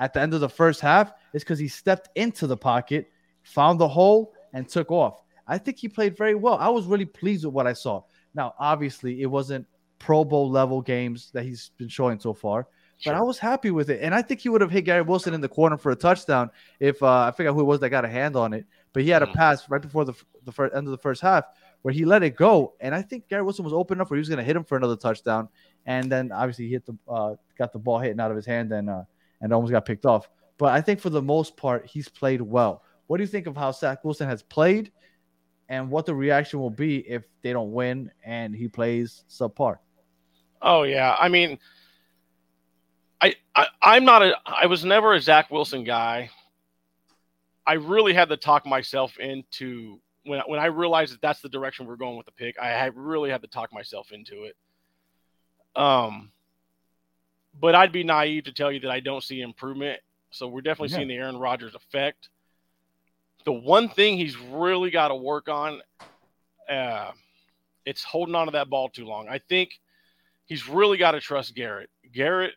at 0.00 0.12
the 0.12 0.20
end 0.20 0.34
of 0.34 0.40
the 0.40 0.48
first 0.48 0.80
half, 0.80 1.12
it's 1.32 1.44
because 1.44 1.60
he 1.60 1.68
stepped 1.68 2.08
into 2.16 2.48
the 2.48 2.56
pocket, 2.56 3.08
found 3.42 3.80
the 3.80 3.88
hole, 3.88 4.34
and 4.52 4.68
took 4.68 4.90
off. 4.90 5.22
I 5.46 5.58
think 5.58 5.78
he 5.78 5.88
played 5.88 6.16
very 6.16 6.34
well. 6.34 6.56
I 6.58 6.68
was 6.68 6.86
really 6.86 7.04
pleased 7.04 7.44
with 7.44 7.54
what 7.54 7.68
I 7.68 7.72
saw. 7.72 8.02
Now, 8.34 8.54
obviously, 8.58 9.22
it 9.22 9.26
wasn't 9.26 9.66
Pro 10.00 10.24
Bowl 10.24 10.50
level 10.50 10.82
games 10.82 11.30
that 11.32 11.44
he's 11.44 11.70
been 11.76 11.88
showing 11.88 12.18
so 12.18 12.34
far, 12.34 12.66
but 13.04 13.14
I 13.14 13.22
was 13.22 13.38
happy 13.38 13.70
with 13.70 13.90
it. 13.90 14.00
And 14.02 14.14
I 14.14 14.22
think 14.22 14.40
he 14.40 14.48
would 14.48 14.60
have 14.60 14.70
hit 14.70 14.82
Garrett 14.82 15.06
Wilson 15.06 15.34
in 15.34 15.40
the 15.40 15.48
corner 15.48 15.76
for 15.76 15.92
a 15.92 15.96
touchdown 15.96 16.50
if 16.80 17.02
uh, 17.02 17.26
I 17.28 17.30
forget 17.30 17.52
who 17.52 17.60
it 17.60 17.64
was 17.64 17.80
that 17.80 17.90
got 17.90 18.04
a 18.04 18.08
hand 18.08 18.36
on 18.36 18.52
it. 18.52 18.66
But 18.92 19.04
he 19.04 19.10
had 19.10 19.22
a 19.22 19.26
mm. 19.26 19.34
pass 19.34 19.68
right 19.70 19.80
before 19.80 20.04
the 20.04 20.14
the 20.44 20.52
first, 20.52 20.74
end 20.74 20.86
of 20.86 20.90
the 20.90 20.98
first 20.98 21.20
half 21.20 21.44
where 21.82 21.92
he 21.92 22.04
let 22.04 22.22
it 22.22 22.36
go, 22.36 22.74
and 22.80 22.94
I 22.94 23.02
think 23.02 23.28
Garrett 23.28 23.44
Wilson 23.44 23.64
was 23.64 23.72
open 23.72 23.98
enough 23.98 24.10
where 24.10 24.16
he 24.16 24.20
was 24.20 24.28
going 24.28 24.38
to 24.38 24.44
hit 24.44 24.56
him 24.56 24.64
for 24.64 24.76
another 24.76 24.96
touchdown. 24.96 25.48
And 25.86 26.12
then 26.12 26.30
obviously 26.30 26.66
he 26.66 26.72
hit 26.72 26.84
the 26.86 26.96
uh, 27.08 27.34
got 27.56 27.72
the 27.72 27.78
ball 27.78 27.98
hitting 27.98 28.20
out 28.20 28.30
of 28.30 28.36
his 28.36 28.46
hand 28.46 28.70
and 28.72 28.90
uh, 28.90 29.04
and 29.40 29.52
almost 29.52 29.72
got 29.72 29.86
picked 29.86 30.06
off. 30.06 30.28
But 30.58 30.72
I 30.72 30.80
think 30.80 31.00
for 31.00 31.10
the 31.10 31.22
most 31.22 31.56
part 31.56 31.86
he's 31.86 32.08
played 32.08 32.40
well. 32.40 32.82
What 33.06 33.16
do 33.16 33.22
you 33.22 33.28
think 33.28 33.46
of 33.46 33.56
how 33.56 33.72
Zach 33.72 34.04
Wilson 34.04 34.28
has 34.28 34.42
played? 34.42 34.92
and 35.70 35.88
what 35.88 36.04
the 36.04 36.14
reaction 36.14 36.58
will 36.58 36.68
be 36.68 36.98
if 37.08 37.22
they 37.42 37.52
don't 37.52 37.72
win 37.72 38.10
and 38.24 38.54
he 38.54 38.68
plays 38.68 39.24
subpar. 39.30 39.76
Oh 40.60 40.82
yeah, 40.82 41.16
I 41.18 41.28
mean, 41.28 41.58
I, 43.22 43.36
I 43.54 43.66
I'm 43.80 44.04
not 44.04 44.22
a 44.22 44.36
I 44.44 44.66
was 44.66 44.84
never 44.84 45.14
a 45.14 45.20
Zach 45.20 45.50
Wilson 45.50 45.84
guy. 45.84 46.28
I 47.66 47.74
really 47.74 48.12
had 48.12 48.28
to 48.30 48.36
talk 48.36 48.66
myself 48.66 49.16
into 49.18 50.00
when 50.30 50.40
when 50.46 50.60
I 50.60 50.66
realized 50.66 51.12
that 51.12 51.20
that's 51.20 51.40
the 51.40 51.48
direction 51.48 51.86
we're 51.86 51.96
going 51.96 52.16
with 52.16 52.26
the 52.26 52.32
pick. 52.32 52.58
I, 52.58 52.86
really 52.94 53.30
had 53.30 53.42
to 53.42 53.48
talk 53.48 53.72
myself 53.72 54.12
into 54.12 54.44
it. 54.44 54.56
Um, 55.76 56.30
but 57.60 57.74
I'd 57.74 57.92
be 57.92 58.04
naive 58.04 58.44
to 58.44 58.52
tell 58.52 58.72
you 58.72 58.80
that 58.80 58.90
I 58.90 59.00
don't 59.00 59.22
see 59.22 59.40
improvement. 59.40 60.00
So 60.30 60.48
we're 60.48 60.60
definitely 60.60 60.90
yeah. 60.90 60.96
seeing 60.96 61.08
the 61.08 61.16
Aaron 61.16 61.36
Rodgers 61.36 61.74
effect 61.74 62.28
the 63.44 63.52
one 63.52 63.88
thing 63.88 64.16
he's 64.16 64.38
really 64.38 64.90
got 64.90 65.08
to 65.08 65.14
work 65.14 65.48
on, 65.48 65.80
uh, 66.68 67.10
it's 67.84 68.04
holding 68.04 68.34
on 68.34 68.46
to 68.46 68.52
that 68.52 68.68
ball 68.68 68.88
too 68.88 69.04
long. 69.04 69.28
I 69.28 69.38
think 69.38 69.80
he's 70.46 70.68
really 70.68 70.98
got 70.98 71.12
to 71.12 71.20
trust 71.20 71.54
Garrett. 71.54 71.90
Garrett, 72.12 72.54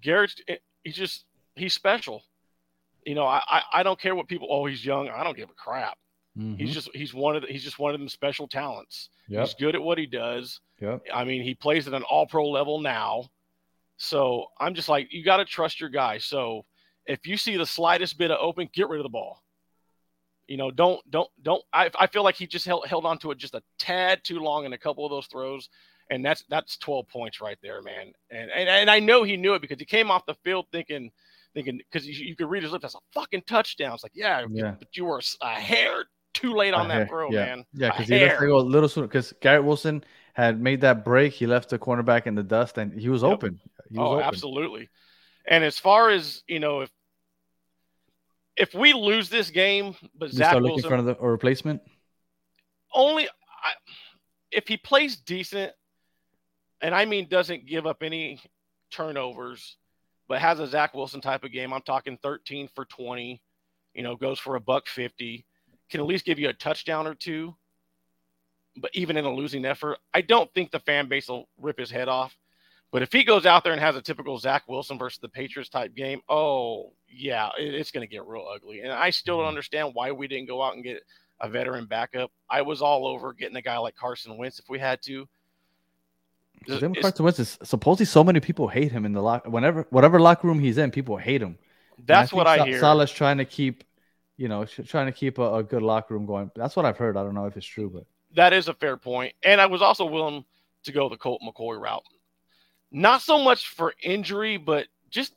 Garrett, 0.00 0.40
he's 0.82 0.96
just 0.96 1.24
he's 1.54 1.74
special. 1.74 2.22
You 3.04 3.14
know, 3.14 3.24
I 3.24 3.62
I 3.72 3.82
don't 3.82 3.98
care 4.00 4.14
what 4.14 4.26
people. 4.26 4.48
Oh, 4.50 4.66
he's 4.66 4.84
young. 4.84 5.08
I 5.08 5.22
don't 5.22 5.36
give 5.36 5.50
a 5.50 5.54
crap. 5.54 5.96
Mm-hmm. 6.36 6.56
He's 6.56 6.74
just 6.74 6.90
he's 6.94 7.14
one 7.14 7.36
of 7.36 7.42
the, 7.42 7.48
he's 7.48 7.64
just 7.64 7.78
one 7.78 7.94
of 7.94 8.00
them 8.00 8.08
special 8.08 8.46
talents. 8.46 9.08
Yep. 9.28 9.40
He's 9.46 9.54
good 9.54 9.74
at 9.74 9.82
what 9.82 9.98
he 9.98 10.06
does. 10.06 10.60
Yep. 10.80 11.06
I 11.12 11.24
mean, 11.24 11.42
he 11.42 11.54
plays 11.54 11.88
at 11.88 11.94
an 11.94 12.02
All 12.02 12.26
Pro 12.26 12.48
level 12.48 12.80
now. 12.80 13.24
So 13.96 14.46
I'm 14.60 14.74
just 14.74 14.88
like, 14.88 15.08
you 15.10 15.24
got 15.24 15.38
to 15.38 15.44
trust 15.46 15.80
your 15.80 15.88
guy. 15.88 16.18
So 16.18 16.66
if 17.06 17.26
you 17.26 17.36
see 17.36 17.56
the 17.56 17.64
slightest 17.64 18.18
bit 18.18 18.30
of 18.30 18.38
open, 18.40 18.68
get 18.72 18.88
rid 18.88 19.00
of 19.00 19.04
the 19.04 19.10
ball. 19.10 19.42
You 20.46 20.58
know, 20.58 20.70
don't 20.70 21.00
don't 21.10 21.28
don't. 21.42 21.62
I, 21.72 21.90
I 21.98 22.06
feel 22.06 22.22
like 22.22 22.36
he 22.36 22.46
just 22.46 22.66
held 22.66 22.86
held 22.86 23.04
on 23.04 23.18
to 23.18 23.30
it 23.30 23.38
just 23.38 23.54
a 23.54 23.62
tad 23.78 24.20
too 24.22 24.38
long 24.38 24.64
in 24.64 24.74
a 24.74 24.78
couple 24.78 25.04
of 25.04 25.10
those 25.10 25.26
throws, 25.26 25.68
and 26.10 26.24
that's 26.24 26.44
that's 26.48 26.76
12 26.76 27.08
points 27.08 27.40
right 27.40 27.58
there, 27.62 27.82
man. 27.82 28.12
And 28.30 28.50
and, 28.50 28.68
and 28.68 28.90
I 28.90 29.00
know 29.00 29.24
he 29.24 29.36
knew 29.36 29.54
it 29.54 29.62
because 29.62 29.78
he 29.78 29.84
came 29.84 30.10
off 30.10 30.26
the 30.26 30.36
field 30.44 30.66
thinking 30.70 31.10
thinking 31.52 31.80
because 31.90 32.06
you, 32.06 32.14
you 32.24 32.36
could 32.36 32.48
read 32.48 32.62
his 32.62 32.70
lips. 32.70 32.82
That's 32.82 32.94
a 32.94 32.98
fucking 33.12 33.42
touchdown. 33.48 33.94
It's 33.94 34.04
like, 34.04 34.12
yeah, 34.14 34.44
yeah. 34.50 34.74
but 34.78 34.96
you 34.96 35.06
were 35.06 35.20
a, 35.40 35.48
hair 35.48 36.04
too 36.36 36.54
late 36.54 36.74
on 36.74 36.88
that 36.88 37.08
throw, 37.08 37.30
yeah. 37.30 37.46
man. 37.46 37.64
Yeah, 37.72 37.90
because 37.90 38.08
he 38.08 38.18
left 38.18 38.40
to 38.40 38.46
go 38.46 38.58
a 38.58 38.60
little 38.60 38.88
sooner. 38.88 39.06
Because 39.06 39.32
Garrett 39.40 39.64
Wilson 39.64 40.04
had 40.34 40.60
made 40.60 40.82
that 40.82 41.04
break. 41.04 41.32
He 41.32 41.46
left 41.46 41.70
the 41.70 41.78
cornerback 41.78 42.26
in 42.26 42.34
the 42.34 42.42
dust, 42.42 42.78
and 42.78 42.92
he 42.92 43.08
was 43.08 43.22
yep. 43.22 43.32
open. 43.32 43.60
He 43.90 43.98
was 43.98 44.06
oh, 44.06 44.12
open. 44.14 44.24
absolutely. 44.24 44.88
And 45.46 45.64
as 45.64 45.78
far 45.78 46.10
as 46.10 46.42
you 46.46 46.60
know, 46.60 46.80
if 46.80 46.90
if 48.56 48.74
we 48.74 48.92
lose 48.92 49.28
this 49.28 49.50
game, 49.50 49.94
but 50.14 50.30
you 50.30 50.38
Zach 50.38 50.50
start 50.50 50.62
looking 50.62 50.82
Wilson, 50.90 51.14
for 51.14 51.26
a 51.26 51.30
replacement. 51.30 51.82
Only 52.94 53.28
I, 53.28 53.72
if 54.50 54.68
he 54.68 54.76
plays 54.76 55.16
decent, 55.16 55.72
and 56.80 56.94
I 56.94 57.04
mean 57.04 57.28
doesn't 57.28 57.66
give 57.66 57.86
up 57.86 58.02
any 58.02 58.40
turnovers, 58.90 59.76
but 60.28 60.40
has 60.40 60.60
a 60.60 60.66
Zach 60.66 60.94
Wilson 60.94 61.20
type 61.20 61.44
of 61.44 61.52
game. 61.52 61.72
I'm 61.72 61.82
talking 61.82 62.18
13 62.22 62.68
for 62.74 62.84
20. 62.84 63.40
You 63.94 64.02
know, 64.02 64.16
goes 64.16 64.38
for 64.38 64.56
a 64.56 64.60
buck 64.60 64.86
50. 64.88 65.46
Can 65.90 66.00
at 66.00 66.06
least 66.06 66.24
give 66.24 66.38
you 66.38 66.48
a 66.48 66.52
touchdown 66.52 67.06
or 67.06 67.14
two. 67.14 67.54
But 68.76 68.90
even 68.94 69.16
in 69.16 69.24
a 69.24 69.32
losing 69.32 69.64
effort, 69.64 69.98
I 70.12 70.20
don't 70.20 70.52
think 70.52 70.70
the 70.70 70.80
fan 70.80 71.08
base 71.08 71.28
will 71.28 71.48
rip 71.58 71.78
his 71.78 71.90
head 71.90 72.08
off. 72.08 72.36
But 72.92 73.02
if 73.02 73.12
he 73.12 73.24
goes 73.24 73.46
out 73.46 73.64
there 73.64 73.72
and 73.72 73.80
has 73.80 73.96
a 73.96 74.02
typical 74.02 74.38
Zach 74.38 74.64
Wilson 74.68 74.98
versus 74.98 75.18
the 75.18 75.28
Patriots 75.28 75.70
type 75.70 75.94
game, 75.94 76.20
oh 76.28 76.92
yeah, 77.08 77.50
it, 77.58 77.74
it's 77.74 77.90
going 77.90 78.06
to 78.06 78.10
get 78.10 78.26
real 78.26 78.46
ugly. 78.52 78.80
And 78.80 78.92
I 78.92 79.10
still 79.10 79.36
don't 79.36 79.44
mm-hmm. 79.44 79.48
understand 79.48 79.90
why 79.94 80.12
we 80.12 80.28
didn't 80.28 80.46
go 80.46 80.62
out 80.62 80.74
and 80.74 80.84
get 80.84 81.02
a 81.40 81.48
veteran 81.48 81.86
backup. 81.86 82.30
I 82.48 82.62
was 82.62 82.82
all 82.82 83.06
over 83.06 83.32
getting 83.32 83.56
a 83.56 83.62
guy 83.62 83.78
like 83.78 83.96
Carson 83.96 84.36
Wentz 84.36 84.58
if 84.58 84.68
we 84.68 84.78
had 84.78 85.02
to. 85.02 85.28
Then 86.66 86.94
Carson 86.94 87.24
Wentz 87.24 87.38
is 87.38 87.58
supposedly 87.62 88.06
so 88.06 88.24
many 88.24 88.40
people 88.40 88.68
hate 88.68 88.92
him 88.92 89.04
in 89.04 89.12
the 89.12 89.22
lock. 89.22 89.46
Whenever 89.46 89.86
whatever 89.90 90.18
locker 90.18 90.46
room 90.46 90.58
he's 90.58 90.78
in, 90.78 90.90
people 90.90 91.16
hate 91.16 91.42
him. 91.42 91.58
That's 92.04 92.32
I 92.32 92.36
what 92.36 92.46
I 92.46 92.64
hear. 92.64 92.80
Saleh's 92.80 93.10
trying 93.10 93.38
to 93.38 93.44
keep, 93.44 93.84
you 94.36 94.48
know, 94.48 94.64
trying 94.64 95.06
to 95.06 95.12
keep 95.12 95.38
a, 95.38 95.54
a 95.56 95.62
good 95.62 95.82
locker 95.82 96.14
room 96.14 96.26
going. 96.26 96.50
That's 96.54 96.76
what 96.76 96.84
I've 96.84 96.98
heard. 96.98 97.16
I 97.16 97.22
don't 97.22 97.34
know 97.34 97.46
if 97.46 97.56
it's 97.56 97.66
true, 97.66 97.90
but 97.90 98.04
that 98.34 98.52
is 98.52 98.68
a 98.68 98.74
fair 98.74 98.96
point. 98.96 99.34
And 99.42 99.60
I 99.60 99.66
was 99.66 99.82
also 99.82 100.04
willing 100.04 100.44
to 100.84 100.92
go 100.92 101.08
the 101.08 101.16
Colt 101.16 101.40
McCoy 101.42 101.80
route. 101.80 102.02
Not 102.92 103.22
so 103.22 103.42
much 103.42 103.68
for 103.68 103.94
injury, 104.02 104.56
but 104.56 104.86
just 105.10 105.34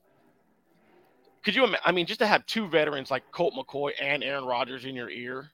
could 1.44 1.56
you? 1.56 1.68
I 1.84 1.92
mean, 1.92 2.06
just 2.06 2.20
to 2.20 2.28
have 2.28 2.46
two 2.46 2.68
veterans 2.68 3.10
like 3.10 3.24
Colt 3.32 3.54
McCoy 3.56 3.92
and 4.00 4.24
Aaron 4.24 4.46
Rodgers 4.46 4.86
in 4.86 4.96
your 4.96 5.10
ear. 5.10 5.50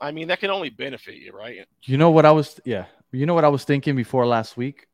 I 0.00 0.10
mean, 0.10 0.28
that 0.28 0.40
can 0.40 0.50
only 0.50 0.68
benefit 0.68 1.14
you, 1.14 1.32
right? 1.32 1.66
You 1.84 1.96
know 1.96 2.10
what 2.10 2.26
I 2.26 2.32
was? 2.32 2.60
Yeah, 2.64 2.86
you 3.12 3.24
know 3.24 3.34
what 3.34 3.44
I 3.44 3.48
was 3.48 3.64
thinking 3.64 3.96
before 3.96 4.26
last 4.26 4.56
week, 4.56 4.86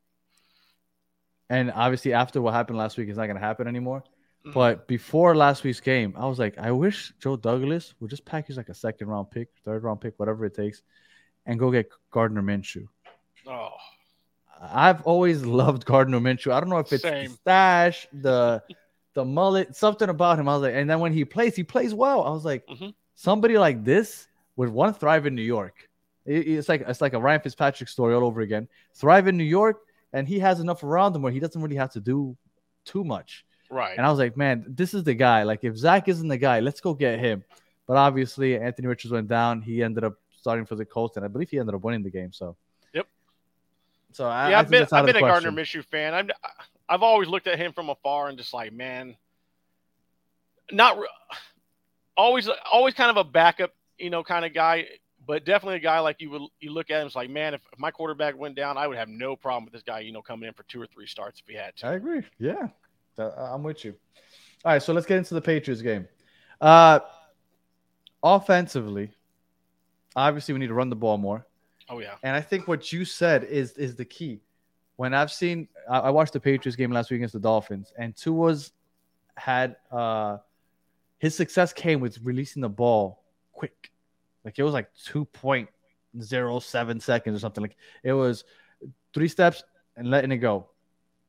and 1.49 1.71
obviously 1.71 2.13
after 2.13 2.41
what 2.41 2.53
happened 2.53 2.77
last 2.77 2.97
week, 2.97 3.09
it's 3.09 3.17
not 3.17 3.25
going 3.25 3.35
to 3.35 3.41
happen 3.41 3.67
anymore. 3.67 4.03
Mm-hmm. 4.49 4.59
But 4.59 4.87
before 4.87 5.35
last 5.35 5.63
week's 5.63 5.79
game, 5.79 6.13
I 6.17 6.25
was 6.25 6.39
like, 6.39 6.57
I 6.57 6.71
wish 6.71 7.13
Joe 7.19 7.35
Douglas 7.35 7.93
would 7.99 8.09
just 8.09 8.25
package 8.25 8.57
like 8.57 8.69
a 8.69 8.73
second 8.73 9.07
round 9.07 9.31
pick, 9.31 9.49
third 9.63 9.83
round 9.83 10.01
pick, 10.01 10.13
whatever 10.17 10.45
it 10.45 10.55
takes, 10.55 10.81
and 11.45 11.59
go 11.59 11.71
get 11.71 11.89
Gardner 12.11 12.41
Minshew. 12.41 12.87
Oh, 13.47 13.69
I've 14.61 15.01
always 15.03 15.45
loved 15.45 15.85
Gardner 15.85 16.19
Minshew. 16.19 16.51
I 16.51 16.59
don't 16.59 16.69
know 16.69 16.79
if 16.79 16.91
it's 16.91 17.03
Same. 17.03 17.29
the 17.29 17.35
stash, 17.35 18.07
the 18.11 18.63
the 19.13 19.25
mullet, 19.25 19.75
something 19.75 20.09
about 20.09 20.39
him. 20.39 20.49
I 20.49 20.53
was 20.53 20.63
like, 20.63 20.75
and 20.75 20.89
then 20.89 20.99
when 20.99 21.13
he 21.13 21.25
plays, 21.25 21.55
he 21.55 21.63
plays 21.63 21.93
well. 21.93 22.23
I 22.23 22.29
was 22.29 22.45
like, 22.45 22.65
mm-hmm. 22.67 22.89
somebody 23.15 23.57
like 23.57 23.83
this 23.83 24.27
would 24.55 24.69
want 24.69 24.95
to 24.95 24.99
thrive 24.99 25.25
in 25.25 25.35
New 25.35 25.41
York. 25.43 25.87
It, 26.25 26.47
it's 26.47 26.69
like 26.69 26.81
it's 26.87 27.01
like 27.01 27.13
a 27.13 27.19
Ryan 27.19 27.41
Fitzpatrick 27.41 27.89
story 27.89 28.13
all 28.13 28.25
over 28.25 28.41
again. 28.41 28.67
Thrive 28.95 29.27
in 29.27 29.37
New 29.37 29.43
York, 29.43 29.81
and 30.13 30.27
he 30.27 30.39
has 30.39 30.59
enough 30.59 30.83
around 30.83 31.15
him 31.15 31.21
where 31.21 31.31
he 31.31 31.39
doesn't 31.39 31.61
really 31.61 31.75
have 31.75 31.91
to 31.93 31.99
do 31.99 32.35
too 32.85 33.03
much. 33.03 33.45
Right. 33.69 33.97
And 33.97 34.05
I 34.05 34.09
was 34.09 34.19
like, 34.19 34.35
man, 34.35 34.65
this 34.67 34.93
is 34.93 35.03
the 35.03 35.13
guy. 35.13 35.43
Like, 35.43 35.63
if 35.63 35.75
Zach 35.77 36.07
isn't 36.07 36.27
the 36.27 36.37
guy, 36.37 36.59
let's 36.59 36.81
go 36.81 36.93
get 36.93 37.19
him. 37.19 37.43
But 37.87 37.97
obviously, 37.97 38.57
Anthony 38.59 38.87
Richards 38.87 39.11
went 39.11 39.27
down. 39.27 39.61
He 39.61 39.83
ended 39.83 40.03
up 40.03 40.15
starting 40.39 40.65
for 40.65 40.75
the 40.75 40.85
Colts, 40.85 41.17
and 41.17 41.25
I 41.25 41.27
believe 41.27 41.49
he 41.49 41.59
ended 41.59 41.75
up 41.75 41.81
winning 41.81 42.03
the 42.03 42.09
game. 42.09 42.31
So 42.31 42.55
Yep. 42.93 43.07
so 44.11 44.25
I, 44.25 44.49
yeah, 44.49 44.55
I 44.55 44.61
have 44.61 44.69
been 44.69 44.87
I've 44.91 45.05
been 45.05 45.15
a 45.15 45.21
Gardner 45.21 45.51
Minshew 45.51 45.83
fan. 45.85 46.13
I'm 46.13 46.29
I've 46.87 47.03
always 47.03 47.27
looked 47.27 47.47
at 47.47 47.57
him 47.59 47.73
from 47.73 47.89
afar 47.89 48.29
and 48.29 48.37
just 48.37 48.53
like, 48.53 48.73
man, 48.73 49.15
not 50.71 50.97
re- 50.97 51.07
always 52.17 52.49
always 52.71 52.93
kind 52.93 53.09
of 53.09 53.17
a 53.17 53.23
backup, 53.23 53.73
you 53.97 54.09
know, 54.09 54.23
kind 54.23 54.45
of 54.45 54.53
guy, 54.53 54.85
but 55.25 55.45
definitely 55.45 55.77
a 55.77 55.79
guy 55.79 55.99
like 55.99 56.17
you 56.19 56.29
would 56.31 56.41
you 56.59 56.71
look 56.71 56.89
at 56.89 57.01
him 57.01 57.07
it's 57.07 57.15
like, 57.15 57.29
man, 57.29 57.53
if, 57.53 57.61
if 57.71 57.79
my 57.79 57.91
quarterback 57.91 58.37
went 58.37 58.55
down, 58.55 58.77
I 58.77 58.87
would 58.87 58.97
have 58.97 59.09
no 59.09 59.35
problem 59.35 59.65
with 59.65 59.73
this 59.73 59.83
guy, 59.83 59.99
you 59.99 60.11
know, 60.11 60.21
coming 60.21 60.47
in 60.47 60.53
for 60.53 60.63
two 60.63 60.81
or 60.81 60.87
three 60.87 61.07
starts 61.07 61.39
if 61.39 61.47
he 61.47 61.55
had 61.55 61.75
to. 61.77 61.87
I 61.87 61.93
agree. 61.93 62.21
Yeah, 62.39 62.67
I'm 63.19 63.63
with 63.63 63.85
you. 63.85 63.95
All 64.65 64.73
right, 64.73 64.81
so 64.83 64.93
let's 64.93 65.05
get 65.05 65.17
into 65.17 65.33
the 65.33 65.41
Patriots 65.41 65.81
game. 65.81 66.07
Uh, 66.61 66.99
offensively, 68.23 69.11
obviously 70.15 70.53
we 70.53 70.59
need 70.59 70.67
to 70.67 70.73
run 70.73 70.89
the 70.89 70.95
ball 70.95 71.17
more, 71.17 71.45
Oh 71.89 71.99
yeah. 71.99 72.15
and 72.23 72.35
I 72.35 72.41
think 72.41 72.67
what 72.67 72.91
you 72.91 73.05
said 73.05 73.43
is 73.45 73.73
is 73.73 73.95
the 73.95 74.05
key. 74.05 74.41
When 74.97 75.13
I've 75.13 75.31
seen, 75.31 75.67
I, 75.89 75.99
I 75.99 76.09
watched 76.09 76.33
the 76.33 76.39
Patriots 76.39 76.75
game 76.75 76.91
last 76.91 77.09
week 77.09 77.19
against 77.19 77.33
the 77.33 77.39
Dolphins, 77.39 77.93
and 77.97 78.15
Tua's 78.15 78.71
had 79.37 79.77
uh 79.91 80.37
his 81.19 81.35
success 81.35 81.71
came 81.73 81.99
with 82.01 82.17
releasing 82.23 82.61
the 82.61 82.69
ball 82.69 83.23
quick, 83.53 83.91
like 84.43 84.59
it 84.59 84.63
was 84.63 84.73
like 84.73 84.89
two 85.05 85.25
point 85.25 85.69
zero 86.21 86.59
seven 86.59 86.99
seconds 86.99 87.35
or 87.37 87.39
something. 87.39 87.61
Like 87.61 87.77
it 88.03 88.13
was 88.13 88.43
three 89.13 89.27
steps 89.29 89.63
and 89.95 90.09
letting 90.09 90.31
it 90.31 90.37
go. 90.37 90.67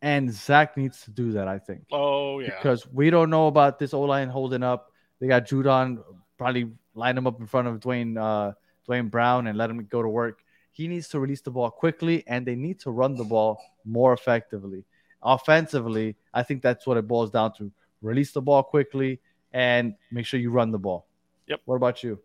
And 0.02 0.32
Zach 0.32 0.76
needs 0.76 1.02
to 1.04 1.10
do 1.10 1.32
that, 1.32 1.46
I 1.46 1.58
think 1.58 1.84
Oh 1.92 2.38
yeah. 2.40 2.56
because 2.56 2.86
we 2.90 3.10
don't 3.10 3.28
know 3.28 3.48
about 3.48 3.78
this 3.78 3.92
O 3.92 4.00
line 4.02 4.28
holding 4.28 4.62
up. 4.62 4.92
They 5.20 5.26
got 5.28 5.46
Judon 5.46 6.02
probably 6.38 6.70
line 6.94 7.18
him 7.18 7.26
up 7.26 7.38
in 7.38 7.46
front 7.46 7.68
of 7.68 7.80
Duane 7.80 8.16
uh, 8.16 8.52
Duane 8.86 9.08
Brown 9.08 9.46
and 9.46 9.58
let 9.58 9.68
him 9.68 9.84
go 9.84 10.02
to 10.02 10.08
work. 10.08 10.42
He 10.72 10.88
needs 10.88 11.08
to 11.08 11.20
release 11.20 11.42
the 11.42 11.50
ball 11.50 11.70
quickly, 11.70 12.24
and 12.26 12.46
they 12.46 12.54
need 12.54 12.80
to 12.80 12.90
run 12.90 13.14
the 13.14 13.24
ball 13.24 13.60
more 13.84 14.14
effectively. 14.14 14.84
Offensively, 15.22 16.16
I 16.32 16.42
think 16.42 16.62
that's 16.62 16.86
what 16.86 16.96
it 16.96 17.06
boils 17.06 17.30
down 17.30 17.52
to: 17.58 17.70
release 18.00 18.32
the 18.32 18.40
ball 18.40 18.62
quickly 18.62 19.20
and 19.52 19.94
make 20.10 20.24
sure 20.26 20.40
you 20.40 20.50
run 20.50 20.70
the 20.70 20.78
ball. 20.78 21.06
Yep. 21.48 21.60
What 21.66 21.76
about 21.76 22.02
you? 22.02 22.18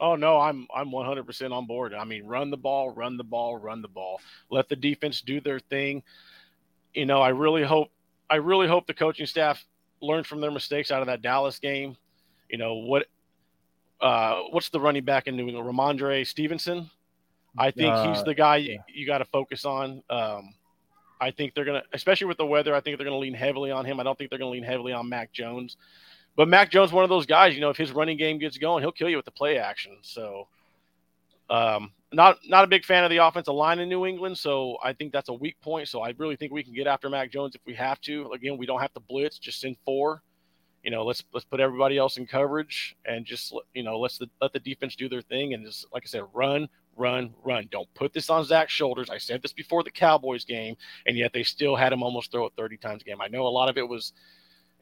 Oh 0.00 0.16
no, 0.16 0.38
I'm 0.38 0.66
I'm 0.74 0.90
100% 0.90 1.52
on 1.52 1.66
board. 1.66 1.94
I 1.94 2.04
mean, 2.04 2.26
run 2.26 2.50
the 2.50 2.56
ball, 2.58 2.90
run 2.90 3.16
the 3.16 3.24
ball, 3.24 3.56
run 3.56 3.80
the 3.80 3.88
ball. 3.88 4.20
Let 4.50 4.68
the 4.68 4.76
defense 4.76 5.20
do 5.20 5.40
their 5.40 5.60
thing. 5.60 6.02
You 6.94 7.06
know, 7.06 7.20
I 7.20 7.30
really 7.30 7.62
hope 7.62 7.88
I 8.30 8.36
really 8.36 8.68
hope 8.68 8.86
the 8.86 8.94
coaching 8.94 9.26
staff 9.26 9.64
learned 10.00 10.26
from 10.26 10.40
their 10.40 10.50
mistakes 10.50 10.90
out 10.90 11.00
of 11.00 11.06
that 11.06 11.22
Dallas 11.22 11.58
game. 11.58 11.96
You 12.48 12.58
know 12.58 12.74
what? 12.74 13.06
Uh, 14.00 14.42
what's 14.50 14.68
the 14.68 14.80
running 14.80 15.04
back 15.04 15.26
in 15.26 15.36
New 15.36 15.48
England? 15.48 15.68
Rhamondre 15.68 16.26
Stevenson. 16.26 16.90
I 17.56 17.70
think 17.70 17.94
he's 18.08 18.18
Uh, 18.18 18.24
the 18.24 18.34
guy 18.34 18.56
yeah. 18.56 18.72
you, 18.88 19.02
you 19.02 19.06
got 19.06 19.18
to 19.18 19.24
focus 19.26 19.64
on. 19.64 20.02
Um, 20.10 20.54
I 21.20 21.30
think 21.30 21.54
they're 21.54 21.64
gonna, 21.64 21.82
especially 21.92 22.26
with 22.26 22.36
the 22.36 22.46
weather. 22.46 22.74
I 22.74 22.80
think 22.80 22.98
they're 22.98 23.06
gonna 23.06 23.18
lean 23.18 23.34
heavily 23.34 23.70
on 23.70 23.84
him. 23.84 24.00
I 24.00 24.02
don't 24.02 24.18
think 24.18 24.30
they're 24.30 24.38
gonna 24.38 24.50
lean 24.50 24.64
heavily 24.64 24.92
on 24.92 25.08
Mac 25.08 25.32
Jones. 25.32 25.76
But 26.36 26.48
Mac 26.48 26.70
Jones, 26.70 26.92
one 26.92 27.04
of 27.04 27.10
those 27.10 27.26
guys, 27.26 27.54
you 27.54 27.60
know, 27.60 27.70
if 27.70 27.76
his 27.76 27.92
running 27.92 28.16
game 28.18 28.38
gets 28.38 28.58
going, 28.58 28.82
he'll 28.82 28.92
kill 28.92 29.08
you 29.08 29.16
with 29.16 29.24
the 29.24 29.30
play 29.30 29.56
action. 29.56 29.98
So, 30.02 30.48
um, 31.50 31.92
not 32.12 32.38
not 32.46 32.64
a 32.64 32.66
big 32.66 32.84
fan 32.84 33.04
of 33.04 33.10
the 33.10 33.18
offensive 33.18 33.54
line 33.54 33.78
in 33.78 33.88
New 33.88 34.06
England. 34.06 34.38
So 34.38 34.76
I 34.82 34.92
think 34.92 35.12
that's 35.12 35.28
a 35.28 35.34
weak 35.34 35.60
point. 35.60 35.88
So 35.88 36.00
I 36.02 36.14
really 36.16 36.36
think 36.36 36.52
we 36.52 36.62
can 36.62 36.74
get 36.74 36.86
after 36.86 37.10
Mac 37.10 37.30
Jones 37.30 37.54
if 37.54 37.60
we 37.66 37.74
have 37.74 38.00
to. 38.02 38.30
Again, 38.32 38.56
we 38.56 38.66
don't 38.66 38.80
have 38.80 38.92
to 38.94 39.00
blitz. 39.00 39.38
Just 39.38 39.60
send 39.60 39.76
four. 39.84 40.22
You 40.82 40.90
know, 40.90 41.04
let's 41.04 41.24
let's 41.32 41.46
put 41.46 41.60
everybody 41.60 41.96
else 41.96 42.18
in 42.18 42.26
coverage 42.26 42.94
and 43.06 43.24
just 43.24 43.54
you 43.72 43.82
know 43.82 43.98
let's 43.98 44.18
the, 44.18 44.28
let 44.40 44.52
the 44.52 44.60
defense 44.60 44.96
do 44.96 45.08
their 45.08 45.22
thing 45.22 45.54
and 45.54 45.64
just 45.64 45.86
like 45.92 46.02
I 46.04 46.06
said, 46.06 46.24
run, 46.34 46.68
run, 46.96 47.32
run. 47.42 47.68
Don't 47.70 47.92
put 47.94 48.12
this 48.12 48.30
on 48.30 48.44
Zach's 48.44 48.72
shoulders. 48.72 49.10
I 49.10 49.18
said 49.18 49.42
this 49.42 49.52
before 49.52 49.82
the 49.82 49.90
Cowboys 49.90 50.44
game, 50.44 50.76
and 51.06 51.16
yet 51.16 51.32
they 51.32 51.42
still 51.42 51.74
had 51.74 51.92
him 51.92 52.02
almost 52.02 52.30
throw 52.30 52.46
it 52.46 52.52
30 52.56 52.76
times 52.76 53.02
a 53.02 53.04
game. 53.06 53.20
I 53.20 53.28
know 53.28 53.46
a 53.46 53.48
lot 53.48 53.68
of 53.68 53.78
it 53.78 53.88
was 53.88 54.12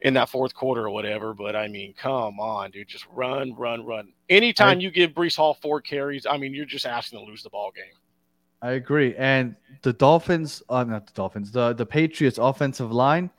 in 0.03 0.13
that 0.13 0.29
fourth 0.29 0.53
quarter 0.53 0.83
or 0.85 0.89
whatever, 0.89 1.33
but 1.33 1.55
I 1.55 1.67
mean, 1.67 1.93
come 1.93 2.39
on, 2.39 2.71
dude, 2.71 2.89
just 2.89 3.05
run, 3.11 3.53
run, 3.55 3.85
run. 3.85 4.11
Anytime 4.29 4.81
you 4.81 4.91
give 4.91 5.11
Breece 5.11 5.37
Hall 5.37 5.57
four 5.61 5.81
carries, 5.81 6.25
I 6.25 6.37
mean, 6.37 6.53
you're 6.53 6.65
just 6.65 6.85
asking 6.85 7.19
to 7.19 7.25
lose 7.25 7.41
the 7.41 7.49
ball 7.49 7.71
game. 7.73 7.95
I 8.61 8.71
agree. 8.73 9.15
And 9.17 9.55
the 9.81 9.93
Dolphins, 9.93 10.61
uh, 10.69 10.83
not 10.83 11.07
the 11.07 11.13
Dolphins, 11.13 11.51
the 11.51 11.73
the 11.73 11.85
Patriots 11.85 12.37
offensive 12.37 12.91
line, 12.91 13.29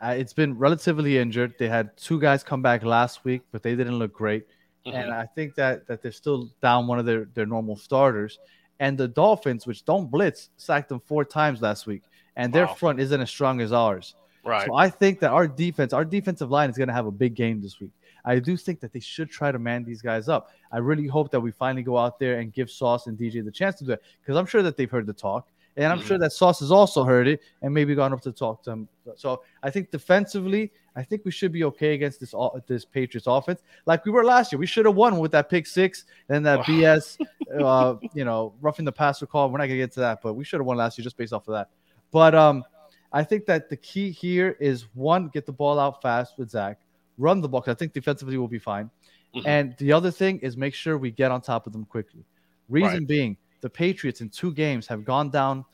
uh, 0.00 0.14
it's 0.16 0.32
been 0.32 0.56
relatively 0.56 1.18
injured. 1.18 1.54
They 1.58 1.68
had 1.68 1.96
two 1.96 2.20
guys 2.20 2.42
come 2.42 2.62
back 2.62 2.84
last 2.84 3.24
week, 3.24 3.42
but 3.52 3.62
they 3.62 3.74
didn't 3.74 3.98
look 3.98 4.12
great. 4.12 4.46
And 4.86 5.12
I 5.12 5.26
think 5.26 5.54
that 5.56 5.86
that 5.88 6.02
they're 6.02 6.12
still 6.12 6.50
down 6.62 6.86
one 6.86 6.98
of 6.98 7.06
their 7.06 7.26
their 7.34 7.44
normal 7.46 7.76
starters. 7.76 8.38
And 8.80 8.96
the 8.96 9.08
Dolphins, 9.08 9.66
which 9.66 9.84
don't 9.84 10.08
blitz, 10.10 10.50
sacked 10.56 10.88
them 10.88 11.00
four 11.00 11.24
times 11.24 11.60
last 11.60 11.86
week, 11.86 12.04
and 12.36 12.52
their 12.52 12.66
Wow. 12.66 12.74
front 12.74 13.00
isn't 13.00 13.20
as 13.20 13.28
strong 13.28 13.60
as 13.60 13.72
ours. 13.72 14.14
Right. 14.48 14.66
So 14.66 14.74
I 14.74 14.88
think 14.90 15.20
that 15.20 15.30
our 15.30 15.46
defense, 15.46 15.92
our 15.92 16.04
defensive 16.04 16.50
line, 16.50 16.70
is 16.70 16.76
going 16.76 16.88
to 16.88 16.94
have 16.94 17.06
a 17.06 17.10
big 17.12 17.34
game 17.34 17.60
this 17.60 17.78
week. 17.80 17.90
I 18.24 18.38
do 18.40 18.56
think 18.56 18.80
that 18.80 18.92
they 18.92 19.00
should 19.00 19.30
try 19.30 19.52
to 19.52 19.58
man 19.58 19.84
these 19.84 20.02
guys 20.02 20.28
up. 20.28 20.50
I 20.72 20.78
really 20.78 21.06
hope 21.06 21.30
that 21.30 21.40
we 21.40 21.50
finally 21.50 21.82
go 21.82 21.96
out 21.96 22.18
there 22.18 22.40
and 22.40 22.52
give 22.52 22.70
Sauce 22.70 23.06
and 23.06 23.16
DJ 23.18 23.44
the 23.44 23.50
chance 23.50 23.76
to 23.76 23.84
do 23.84 23.92
it 23.92 24.02
because 24.20 24.36
I'm 24.36 24.46
sure 24.46 24.62
that 24.62 24.76
they've 24.76 24.90
heard 24.90 25.06
the 25.06 25.12
talk, 25.12 25.48
and 25.76 25.92
I'm 25.92 26.00
Mhm. 26.00 26.04
sure 26.04 26.18
that 26.18 26.32
Sauce 26.32 26.60
has 26.60 26.70
also 26.70 27.04
heard 27.04 27.28
it 27.28 27.40
and 27.62 27.72
maybe 27.72 27.94
gone 27.94 28.12
up 28.12 28.20
to 28.22 28.32
talk 28.32 28.62
to 28.64 28.72
him. 28.72 28.88
So 29.16 29.42
I 29.62 29.70
think 29.70 29.90
defensively, 29.90 30.72
I 30.96 31.04
think 31.04 31.24
we 31.24 31.30
should 31.30 31.52
be 31.52 31.64
okay 31.64 31.94
against 31.94 32.20
this 32.20 32.34
this 32.66 32.84
Patriots 32.84 33.26
offense, 33.26 33.62
like 33.86 34.04
we 34.04 34.10
were 34.10 34.24
last 34.24 34.52
year. 34.52 34.58
We 34.58 34.66
should 34.66 34.84
have 34.84 34.96
won 34.96 35.18
with 35.18 35.30
that 35.32 35.48
pick 35.48 35.66
six 35.66 36.04
and 36.28 36.44
that 36.44 36.66
BS, 36.66 37.16
uh, 37.64 37.94
you 38.12 38.24
know, 38.24 38.52
roughing 38.60 38.84
the 38.84 38.92
passer 38.92 39.26
call. 39.26 39.48
We're 39.50 39.58
not 39.58 39.66
gonna 39.68 39.76
get 39.76 39.92
to 39.92 40.00
that, 40.00 40.20
but 40.22 40.34
we 40.34 40.44
should 40.44 40.58
have 40.60 40.66
won 40.66 40.76
last 40.76 40.98
year 40.98 41.04
just 41.04 41.16
based 41.16 41.32
off 41.32 41.46
of 41.48 41.52
that. 41.54 41.68
But 42.10 42.34
um, 42.34 42.64
I 43.12 43.24
think 43.24 43.46
that 43.46 43.70
the 43.70 43.76
key 43.76 44.10
here 44.10 44.56
is 44.60 44.86
one, 44.94 45.28
get 45.28 45.46
the 45.46 45.52
ball 45.52 45.78
out 45.78 46.02
fast 46.02 46.38
with 46.38 46.50
Zach, 46.50 46.80
run 47.16 47.40
the 47.40 47.48
ball. 47.48 47.64
I 47.66 47.74
think 47.74 47.92
defensively 47.92 48.36
we'll 48.36 48.48
be 48.48 48.58
fine. 48.58 48.90
Mhm. 49.34 49.42
And 49.46 49.76
the 49.78 49.92
other 49.92 50.10
thing 50.10 50.38
is 50.40 50.56
make 50.56 50.74
sure 50.74 50.96
we 50.98 51.10
get 51.10 51.30
on 51.30 51.40
top 51.40 51.66
of 51.66 51.72
them 51.72 51.84
quickly. 51.84 52.24
Reason 52.68 52.98
Right. 52.98 53.06
being, 53.06 53.36
the 53.60 53.70
Patriots 53.70 54.20
in 54.20 54.28
two 54.28 54.52
games 54.52 54.86
have 54.86 55.04
gone 55.04 55.30
down 55.30 55.64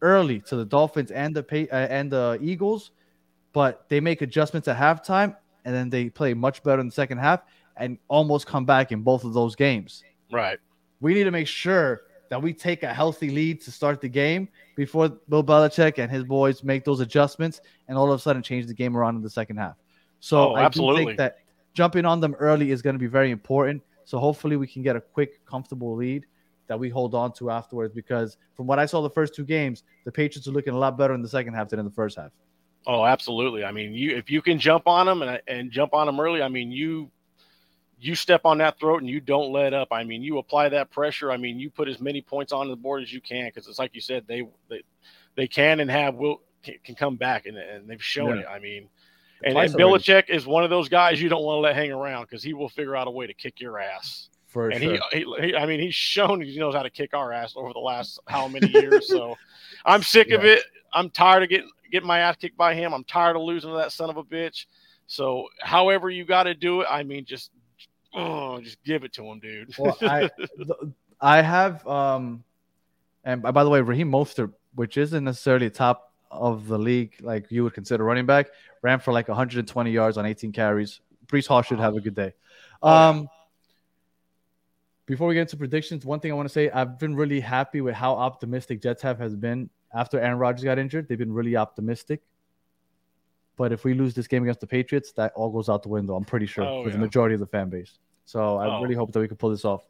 early 0.00 0.40
to 0.40 0.56
the 0.56 0.64
Dolphins 0.64 1.10
and 1.10 1.34
the 1.34 1.42
pa- 1.42 1.72
uh, 1.74 1.86
and 1.90 2.10
the 2.12 2.38
Eagles, 2.40 2.92
but 3.52 3.88
they 3.88 4.00
make 4.00 4.22
adjustments 4.22 4.68
at 4.68 4.76
halftime 4.76 5.36
and 5.64 5.74
then 5.74 5.90
they 5.90 6.08
play 6.08 6.34
much 6.34 6.62
better 6.62 6.80
in 6.80 6.86
the 6.86 6.92
second 6.92 7.18
half 7.18 7.42
and 7.76 7.98
almost 8.08 8.46
come 8.46 8.64
back 8.64 8.92
in 8.92 9.02
both 9.02 9.24
of 9.24 9.32
those 9.32 9.56
games. 9.56 10.04
Right. 10.30 10.58
We 11.00 11.14
need 11.14 11.24
to 11.24 11.30
make 11.30 11.46
sure 11.46 12.02
that 12.28 12.40
we 12.40 12.52
take 12.52 12.82
a 12.82 12.92
healthy 12.92 13.30
lead 13.30 13.60
to 13.62 13.70
start 13.70 14.00
the 14.00 14.08
game 14.08 14.48
before 14.76 15.08
Bill 15.08 15.42
Belichick 15.42 15.98
and 15.98 16.10
his 16.10 16.24
boys 16.24 16.62
make 16.62 16.84
those 16.84 17.00
adjustments 17.00 17.60
and 17.88 17.96
all 17.96 18.12
of 18.12 18.18
a 18.18 18.22
sudden 18.22 18.42
change 18.42 18.66
the 18.66 18.74
game 18.74 18.96
around 18.96 19.16
in 19.16 19.22
the 19.22 19.30
second 19.30 19.56
half. 19.56 19.76
So 20.20 20.50
Oh, 20.50 20.54
I 20.54 20.68
do 20.68 20.96
think 20.96 21.16
that 21.16 21.38
jumping 21.74 22.04
on 22.04 22.20
them 22.20 22.34
early 22.34 22.70
is 22.70 22.82
going 22.82 22.94
to 22.94 22.98
be 22.98 23.06
very 23.06 23.30
important. 23.30 23.82
So 24.04 24.18
hopefully 24.18 24.56
we 24.56 24.66
can 24.66 24.82
get 24.82 24.96
a 24.96 25.00
quick, 25.00 25.44
comfortable 25.46 25.94
lead 25.94 26.26
that 26.66 26.78
we 26.78 26.88
hold 26.88 27.14
on 27.14 27.32
to 27.34 27.50
afterwards. 27.50 27.94
Because 27.94 28.36
from 28.54 28.66
what 28.66 28.78
I 28.78 28.86
saw 28.86 29.00
the 29.00 29.10
first 29.10 29.34
two 29.34 29.44
games, 29.44 29.84
the 30.04 30.12
Patriots 30.12 30.48
are 30.48 30.52
looking 30.52 30.74
a 30.74 30.78
lot 30.78 30.98
better 30.98 31.14
in 31.14 31.22
the 31.22 31.28
second 31.28 31.54
half 31.54 31.68
than 31.68 31.78
in 31.78 31.84
the 31.84 31.92
first 31.92 32.16
half. 32.16 32.30
Oh, 32.86 33.04
absolutely. 33.04 33.64
I 33.64 33.72
mean, 33.72 33.92
you 33.92 34.16
if 34.16 34.30
you 34.30 34.40
can 34.40 34.58
jump 34.58 34.86
on 34.86 35.06
them 35.06 35.22
and 35.22 35.40
and 35.46 35.70
jump 35.70 35.92
on 35.92 36.06
them 36.06 36.18
early, 36.18 36.42
I 36.42 36.48
mean, 36.48 36.70
you 36.70 37.10
you 38.00 38.14
step 38.14 38.42
on 38.44 38.58
that 38.58 38.78
throat 38.78 39.00
and 39.00 39.08
you 39.08 39.20
don't 39.20 39.52
let 39.52 39.74
up. 39.74 39.88
I 39.90 40.04
mean, 40.04 40.22
you 40.22 40.38
apply 40.38 40.68
that 40.70 40.90
pressure. 40.90 41.30
I 41.32 41.36
mean, 41.36 41.58
you 41.58 41.70
put 41.70 41.88
as 41.88 42.00
many 42.00 42.20
points 42.20 42.52
on 42.52 42.68
the 42.68 42.76
board 42.76 43.02
as 43.02 43.12
you 43.12 43.20
can 43.20 43.46
because 43.46 43.66
it's 43.66 43.78
like 43.78 43.94
you 43.94 44.00
said, 44.00 44.24
they 44.28 44.46
they 44.68 44.82
they 45.34 45.46
can 45.48 45.80
and 45.80 45.90
have 45.90 46.14
will 46.14 46.42
can, 46.62 46.74
can 46.84 46.94
come 46.94 47.16
back 47.16 47.46
and, 47.46 47.56
and 47.56 47.88
they've 47.88 48.02
shown 48.02 48.36
Yeah. 48.36 48.42
it. 48.42 48.46
I 48.48 48.58
mean, 48.58 48.88
and, 49.44 49.56
and. 49.56 49.74
Belichick 49.74 50.28
is 50.28 50.46
one 50.46 50.64
of 50.64 50.70
those 50.70 50.88
guys 50.88 51.20
you 51.20 51.28
don't 51.28 51.44
want 51.44 51.56
to 51.56 51.60
let 51.60 51.74
hang 51.76 51.92
around 51.92 52.24
because 52.24 52.42
he 52.42 52.54
will 52.54 52.68
figure 52.68 52.96
out 52.96 53.06
a 53.06 53.10
way 53.10 53.26
to 53.26 53.34
kick 53.34 53.60
your 53.60 53.78
ass. 53.78 54.28
For 54.46 54.70
and 54.70 54.82
sure. 54.82 54.98
he, 55.12 55.18
he, 55.18 55.46
he, 55.48 55.56
I 55.56 55.66
mean, 55.66 55.78
he's 55.80 55.94
shown 55.94 56.40
he 56.40 56.58
knows 56.58 56.74
how 56.74 56.82
to 56.82 56.90
kick 56.90 57.14
our 57.14 57.32
ass 57.32 57.54
over 57.56 57.72
the 57.72 57.80
last 57.80 58.18
how 58.28 58.48
many 58.48 58.68
years. 58.68 59.08
so 59.08 59.36
I'm 59.84 60.02
sick 60.02 60.30
of 60.30 60.44
it. 60.44 60.62
I'm 60.94 61.10
tired 61.10 61.42
of 61.42 61.48
getting 61.48 61.70
getting 61.90 62.06
my 62.06 62.20
ass 62.20 62.36
kicked 62.36 62.56
by 62.56 62.74
him. 62.74 62.94
I'm 62.94 63.04
tired 63.04 63.36
of 63.36 63.42
losing 63.42 63.70
to 63.70 63.76
that 63.76 63.92
son 63.92 64.08
of 64.08 64.16
a 64.16 64.24
bitch. 64.24 64.66
So 65.06 65.48
however 65.60 66.10
you 66.10 66.24
got 66.24 66.44
to 66.44 66.54
do 66.54 66.82
it, 66.82 66.86
I 66.90 67.02
mean, 67.02 67.24
just 67.24 67.50
oh, 68.14 68.60
just 68.60 68.82
give 68.84 69.04
it 69.04 69.12
to 69.14 69.24
him, 69.24 69.40
dude. 69.40 69.76
Well, 69.78 69.96
I 70.02 70.30
I 71.20 71.42
have 71.42 71.86
um, 71.86 72.44
and 73.24 73.42
by 73.42 73.64
the 73.64 73.70
way, 73.70 73.80
Raheem 73.80 74.10
Mostert, 74.10 74.52
which 74.74 74.96
isn't 74.96 75.24
necessarily 75.24 75.70
top 75.70 76.12
of 76.30 76.68
the 76.68 76.78
league 76.78 77.16
like 77.20 77.50
you 77.50 77.64
would 77.64 77.74
consider 77.74 78.04
running 78.04 78.26
back, 78.26 78.48
ran 78.82 79.00
for 79.00 79.12
like 79.12 79.28
120 79.28 79.90
yards 79.90 80.16
on 80.18 80.26
18 80.26 80.52
carries. 80.52 81.00
Breece 81.26 81.46
Hall 81.46 81.62
should 81.62 81.78
have 81.78 81.94
a 81.94 82.00
good 82.00 82.14
day. 82.14 82.32
Oh. 82.82 82.90
Um, 82.90 83.28
before 85.06 85.26
we 85.26 85.34
get 85.34 85.42
into 85.42 85.56
predictions, 85.56 86.04
one 86.04 86.20
thing 86.20 86.30
I 86.30 86.34
want 86.34 86.48
to 86.48 86.52
say, 86.52 86.70
I've 86.70 86.98
been 86.98 87.16
really 87.16 87.40
happy 87.40 87.80
with 87.80 87.94
how 87.94 88.14
optimistic 88.14 88.82
Jets 88.82 89.00
have 89.02 89.18
has 89.18 89.34
been 89.34 89.70
after 89.94 90.20
Aaron 90.20 90.38
Rodgers 90.38 90.64
got 90.64 90.78
injured. 90.78 91.08
They've 91.08 91.18
been 91.18 91.32
really 91.32 91.56
optimistic. 91.56 92.20
But 93.58 93.72
if 93.72 93.84
we 93.84 93.92
lose 93.92 94.14
this 94.14 94.26
game 94.28 94.44
against 94.44 94.60
the 94.60 94.66
Patriots, 94.68 95.12
that 95.12 95.32
all 95.34 95.50
goes 95.50 95.68
out 95.68 95.82
the 95.82 95.88
window. 95.90 96.14
I'm 96.14 96.24
pretty 96.24 96.46
sure 96.46 96.64
Oh, 96.64 96.84
for 96.84 96.90
the 96.90 96.96
majority 96.96 97.34
of 97.34 97.40
the 97.40 97.46
fan 97.46 97.68
base. 97.68 97.98
So 98.24 98.56
I 98.56 98.66
Oh. 98.78 98.80
really 98.82 98.94
hope 98.94 99.12
that 99.12 99.18
we 99.20 99.26
can 99.28 99.36
pull 99.36 99.50
this 99.50 99.64
off. 99.64 99.82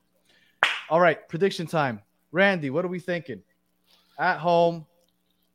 All 0.88 0.98
right, 1.00 1.28
prediction 1.28 1.66
time. 1.66 2.00
Randy, 2.32 2.70
what 2.70 2.84
are 2.84 2.88
we 2.88 2.98
thinking? 2.98 3.42
At 4.18 4.38
home, 4.38 4.86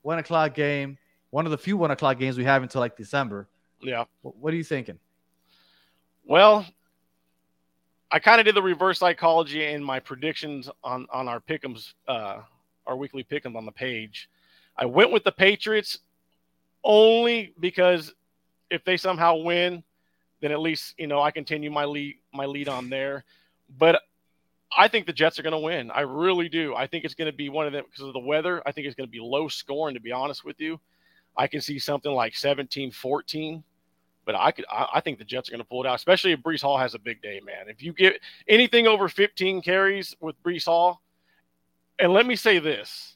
one 0.03 0.19
o'clock 0.19 0.53
game. 0.53 0.97
One 1.31 1.45
of 1.45 1.51
the 1.51 1.57
few 1.57 1.75
one 1.75 1.89
o'clock 1.89 2.19
games 2.19 2.37
we 2.37 2.43
have 2.43 2.61
until 2.61 2.79
like 2.81 2.95
December. 2.95 3.47
yeah. 3.81 4.05
What 4.21 4.53
are 4.53 4.57
you 4.57 4.63
thinking? 4.63 4.99
Well, 6.25 6.65
I 8.11 8.19
kind 8.19 8.39
of 8.39 8.45
did 8.45 8.55
the 8.55 8.61
reverse 8.61 8.99
psychology 8.99 9.65
in 9.65 9.83
my 9.83 9.99
predictions 9.99 10.69
on 10.83 11.07
on 11.11 11.27
our 11.27 11.39
pickums, 11.39 11.93
uh, 12.07 12.41
our 12.85 12.95
weekly 12.95 13.23
pickums 13.23 13.55
on 13.57 13.65
the 13.65 13.71
page. 13.71 14.29
I 14.77 14.85
went 14.85 15.11
with 15.11 15.23
the 15.23 15.31
Patriots 15.31 15.99
only 16.83 17.53
because 17.59 18.13
if 18.69 18.83
they 18.83 18.97
somehow 18.97 19.37
win, 19.37 19.83
then 20.41 20.51
at 20.51 20.59
least 20.59 20.95
you 20.97 21.07
know 21.07 21.21
I 21.21 21.31
continue 21.31 21.71
my 21.71 21.85
lead 21.85 22.15
my 22.33 22.45
lead 22.45 22.67
on 22.67 22.89
there. 22.89 23.23
But 23.77 24.01
I 24.75 24.87
think 24.87 25.05
the 25.05 25.13
Jets 25.13 25.39
are 25.39 25.43
going 25.43 25.53
to 25.53 25.59
win. 25.59 25.91
I 25.91 26.01
really 26.01 26.49
do. 26.49 26.75
I 26.75 26.87
think 26.87 27.05
it's 27.05 27.13
going 27.13 27.31
to 27.31 27.35
be 27.35 27.49
one 27.49 27.67
of 27.67 27.73
them 27.73 27.85
because 27.85 28.05
of 28.05 28.13
the 28.13 28.19
weather. 28.19 28.61
I 28.65 28.71
think 28.71 28.87
it's 28.87 28.95
going 28.95 29.07
to 29.07 29.11
be 29.11 29.19
low 29.19 29.47
scoring. 29.47 29.95
To 29.95 30.01
be 30.01 30.11
honest 30.11 30.43
with 30.43 30.59
you, 30.59 30.79
I 31.37 31.47
can 31.47 31.61
see 31.61 31.79
something 31.79 32.11
like 32.11 32.33
17-14 32.33 33.63
but 34.25 34.35
I 34.35 34.51
could, 34.51 34.65
I, 34.71 34.87
I 34.95 35.01
think 35.01 35.19
the 35.19 35.25
Jets 35.25 35.49
are 35.49 35.51
going 35.51 35.61
to 35.61 35.67
pull 35.67 35.83
it 35.83 35.87
out, 35.87 35.95
especially 35.95 36.31
if 36.31 36.39
Breece 36.39 36.61
Hall 36.61 36.77
has 36.77 36.93
a 36.93 36.99
big 36.99 37.21
day, 37.21 37.41
man. 37.45 37.67
If 37.67 37.81
you 37.81 37.93
get 37.93 38.19
anything 38.47 38.87
over 38.87 39.09
15 39.09 39.61
carries 39.61 40.15
with 40.19 40.41
Breece 40.43 40.65
Hall, 40.65 41.01
and 41.99 42.13
let 42.13 42.25
me 42.25 42.35
say 42.35 42.59
this, 42.59 43.12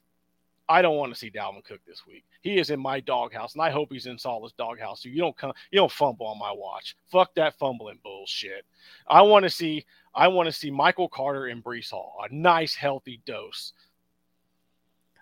I 0.70 0.82
don't 0.82 0.98
want 0.98 1.14
to 1.14 1.18
see 1.18 1.32
Dalvin 1.32 1.64
Cook 1.64 1.80
this 1.88 2.06
week. 2.06 2.26
He 2.42 2.58
is 2.58 2.70
in 2.70 2.80
my 2.80 3.00
doghouse, 3.00 3.54
and 3.54 3.62
I 3.62 3.70
hope 3.70 3.92
he's 3.92 4.06
in 4.06 4.18
Saleh's 4.18 4.52
doghouse. 4.54 5.02
So 5.04 5.10
you 5.10 5.18
don't 5.18 5.36
come, 5.38 5.54
you 5.72 5.80
don't 5.80 5.92
fumble 5.92 6.28
on 6.28 6.38
my 6.38 6.52
watch. 6.52 6.96
Fuck 7.12 7.34
that 7.36 7.58
fumbling 7.58 8.00
bullshit. 8.04 8.66
I 9.08 9.22
want 9.22 9.44
to 9.44 9.50
see, 9.50 9.86
I 10.14 10.28
want 10.28 10.48
to 10.48 10.52
see 10.52 10.70
Michael 10.70 11.08
Carter 11.08 11.48
and 11.48 11.64
Breece 11.64 11.92
Hall, 11.92 12.18
a 12.30 12.34
nice 12.34 12.76
healthy 12.76 13.22
dose. 13.26 13.74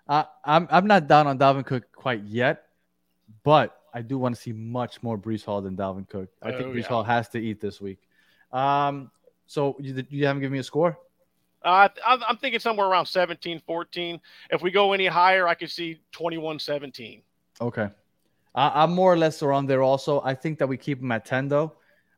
Uh, 0.08 0.24
I'm 0.44 0.68
I'm 0.70 0.86
not 0.86 1.06
down 1.08 1.26
on 1.26 1.38
Dalvin 1.38 1.66
Cook 1.66 1.84
quite 1.92 2.22
yet, 2.24 2.64
but 3.42 3.76
I 3.92 4.02
do 4.02 4.18
want 4.18 4.34
to 4.34 4.40
see 4.40 4.52
much 4.52 5.02
more 5.02 5.16
Breece 5.18 5.44
Hall 5.44 5.60
than 5.62 5.76
Dalvin 5.76 6.08
Cook. 6.08 6.28
I 6.42 6.50
think 6.50 6.62
Oh, 6.62 6.70
Breece 6.70 6.82
yeah. 6.82 6.88
Hall 6.88 7.02
has 7.02 7.28
to 7.30 7.38
eat 7.38 7.60
this 7.60 7.80
week. 7.80 7.98
Um, 8.52 9.10
so 9.46 9.76
you, 9.80 10.04
you 10.10 10.26
haven't 10.26 10.42
given 10.42 10.52
me 10.52 10.58
a 10.58 10.62
score? 10.64 10.98
Uh, 11.66 11.88
I'm 12.06 12.36
thinking 12.36 12.60
somewhere 12.60 12.86
around 12.86 13.06
17, 13.06 13.60
14. 13.66 14.20
If 14.50 14.62
we 14.62 14.70
go 14.70 14.92
any 14.92 15.06
higher, 15.06 15.48
I 15.48 15.54
could 15.54 15.70
see 15.70 16.00
21, 16.12 16.60
17. 16.60 17.22
Okay. 17.60 17.88
I, 18.54 18.82
I'm 18.82 18.92
more 18.92 19.12
or 19.12 19.16
less 19.16 19.42
around 19.42 19.66
there 19.66 19.82
also. 19.82 20.22
I 20.24 20.34
think 20.34 20.60
that 20.60 20.68
we 20.68 20.76
keep 20.76 21.00
them 21.00 21.10
at 21.10 21.24
10, 21.24 21.48
though. 21.48 21.72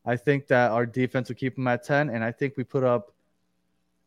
I 0.05 0.17
think 0.17 0.47
that 0.49 0.71
our 0.71 0.85
defense 0.85 1.29
will 1.29 1.37
keep 1.37 1.57
them 1.57 1.67
at 1.67 1.83
10, 1.83 2.11
and 2.11 2.23
I 2.23 2.31
think 2.31 2.59
we 2.59 2.65
put 2.65 2.85
up, 2.85 3.13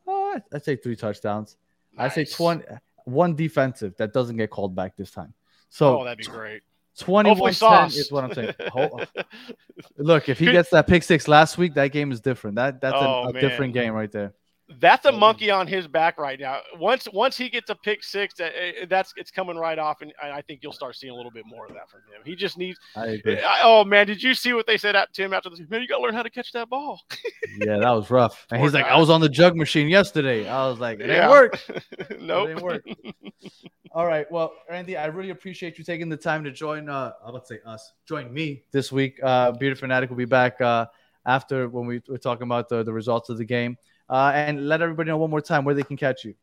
uh, 0.08 0.40
I'd 0.54 0.64
say 0.64 0.76
three 0.76 0.96
touchdowns. 0.96 1.58
I'd 1.98 2.14
say 2.14 2.26
20, 2.26 2.64
one 3.06 3.36
defensive 3.36 3.96
that 3.98 4.14
doesn't 4.14 4.38
get 4.38 4.52
called 4.52 4.76
back 4.76 4.96
this 4.96 5.12
time. 5.12 5.34
So 5.70 6.02
oh, 6.02 6.04
that'd 6.04 6.20
be 6.20 6.26
great. 6.26 6.62
21 6.98 7.26
Hopefully, 7.26 7.52
10 7.52 7.54
Sauce 7.54 7.98
is 7.98 8.12
what 8.12 8.24
I'm 8.26 8.34
saying. 8.34 8.54
Look, 9.98 10.30
if 10.30 10.38
he 10.38 10.52
gets 10.52 10.70
that 10.70 10.88
pick 10.88 11.04
six 11.04 11.28
last 11.28 11.58
week, 11.58 11.74
that 11.76 11.88
game 11.92 12.12
is 12.12 12.20
different. 12.20 12.58
That 12.58 12.82
That's 12.82 12.96
a, 12.96 13.00
Oh, 13.00 13.32
a 13.34 13.40
different 13.40 13.74
game 13.74 13.94
right 13.94 14.12
there. 14.12 14.34
That's 14.80 15.06
a 15.06 15.12
monkey 15.12 15.52
on 15.52 15.68
his 15.68 15.88
back 15.88 16.18
right 16.18 16.40
now. 16.40 16.60
Once 16.80 17.08
once 17.14 17.38
he 17.38 17.50
gets 17.50 17.70
a 17.70 17.76
pick 17.76 18.04
six, 18.04 18.36
that 18.36 18.54
eh, 18.56 18.86
that's 18.90 19.14
it's 19.18 19.32
coming 19.32 19.58
right 19.58 19.78
off, 19.78 20.02
and 20.02 20.14
I 20.22 20.42
think 20.42 20.62
you'll 20.64 20.72
start 20.74 20.96
seeing 20.96 21.12
a 21.12 21.16
little 21.16 21.32
bit 21.32 21.46
more 21.46 21.66
of 21.66 21.74
that 21.74 21.90
from 21.90 22.02
him. 22.02 22.22
He 22.26 22.36
just 22.36 22.58
needs. 22.58 22.80
I 22.96 23.08
agree. 23.08 23.40
I, 23.40 23.62
oh 23.64 23.84
man, 23.84 24.08
did 24.08 24.22
you 24.22 24.34
see 24.34 24.54
what 24.54 24.68
they 24.68 24.78
said 24.78 24.96
at 24.96 25.14
to 25.14 25.24
him 25.24 25.34
after 25.34 25.50
this? 25.50 25.60
Man, 25.70 25.82
you 25.82 25.88
got 25.88 25.98
to 25.98 26.04
learn 26.04 26.14
how 26.14 26.24
to 26.24 26.30
catch 26.30 26.52
that 26.54 26.70
ball. 26.70 27.00
Yeah, 27.58 27.80
that 27.80 27.90
was 27.92 28.10
rough. 28.10 28.48
And 28.50 28.60
Poor 28.60 28.68
he's 28.68 28.74
like. 28.74 28.86
I 28.86 28.98
was 28.98 29.10
on 29.10 29.20
the 29.20 29.28
jug 29.28 29.58
machine 29.58 29.90
yesterday. 29.90 30.48
I 30.48 30.68
was 30.68 30.80
like, 30.80 30.96
it 31.00 31.08
didn't 31.08 31.18
Yeah. 31.18 31.30
work. 31.30 31.60
nope. 32.22 32.48
didn't 32.48 32.64
work. 32.64 32.84
All 33.92 34.06
right. 34.06 34.26
Well, 34.32 34.54
Randy, 34.70 34.96
I 34.96 35.08
really 35.08 35.32
appreciate 35.32 35.78
you 35.78 35.84
taking 35.84 36.08
the 36.08 36.16
time 36.16 36.46
to 36.46 36.52
join. 36.52 36.88
Uh, 36.88 37.12
I 37.26 37.30
would 37.30 37.46
say 37.46 37.60
us 37.66 37.92
join 38.08 38.34
me 38.34 38.64
this 38.72 38.90
week. 38.92 39.20
Uh, 39.22 39.52
Bearded 39.52 39.80
Fanatic 39.80 40.10
will 40.10 40.18
be 40.18 40.24
back 40.26 40.62
uh, 40.62 40.86
after 41.26 41.68
when 41.68 41.86
we 41.86 42.02
we're 42.08 42.18
talking 42.18 42.44
about 42.44 42.70
the, 42.70 42.84
the 42.84 42.94
results 42.94 43.30
of 43.30 43.38
the 43.38 43.46
game. 43.46 43.78
Uh, 44.12 44.34
and 44.36 44.68
let 44.68 44.82
everybody 44.82 45.08
know 45.08 45.18
one 45.18 45.30
more 45.30 45.40
time 45.40 45.64
where 45.64 45.74
they 45.74 45.84
can 45.84 45.96
catch 45.96 46.26
you. 46.26 46.36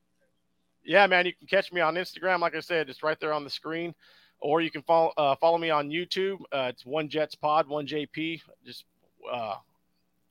Yeah, 0.83 1.07
man, 1.07 1.27
you 1.27 1.35
can 1.35 1.47
catch 1.47 1.71
me 1.71 1.83
on 1.83 1.97
Instagram. 1.97 2.41
Like 2.41 2.55
I 2.55 2.61
said, 2.61 2.89
it's 2.89 3.03
right 3.03 3.21
there 3.21 3.35
on 3.35 3.45
the 3.45 3.51
screen, 3.51 3.95
or 4.41 4.63
you 4.63 4.71
can 4.71 4.81
follow 4.81 5.13
uh, 5.19 5.37
follow 5.37 5.59
me 5.59 5.69
on 5.69 5.91
YouTube. 5.91 6.39
Uh, 6.51 6.71
it's 6.71 6.87
one 6.87 7.11
Jets 7.11 7.35
Pod, 7.35 7.69
one 7.69 7.87
JP. 7.87 8.41
Just 8.65 8.85
uh, 9.31 9.57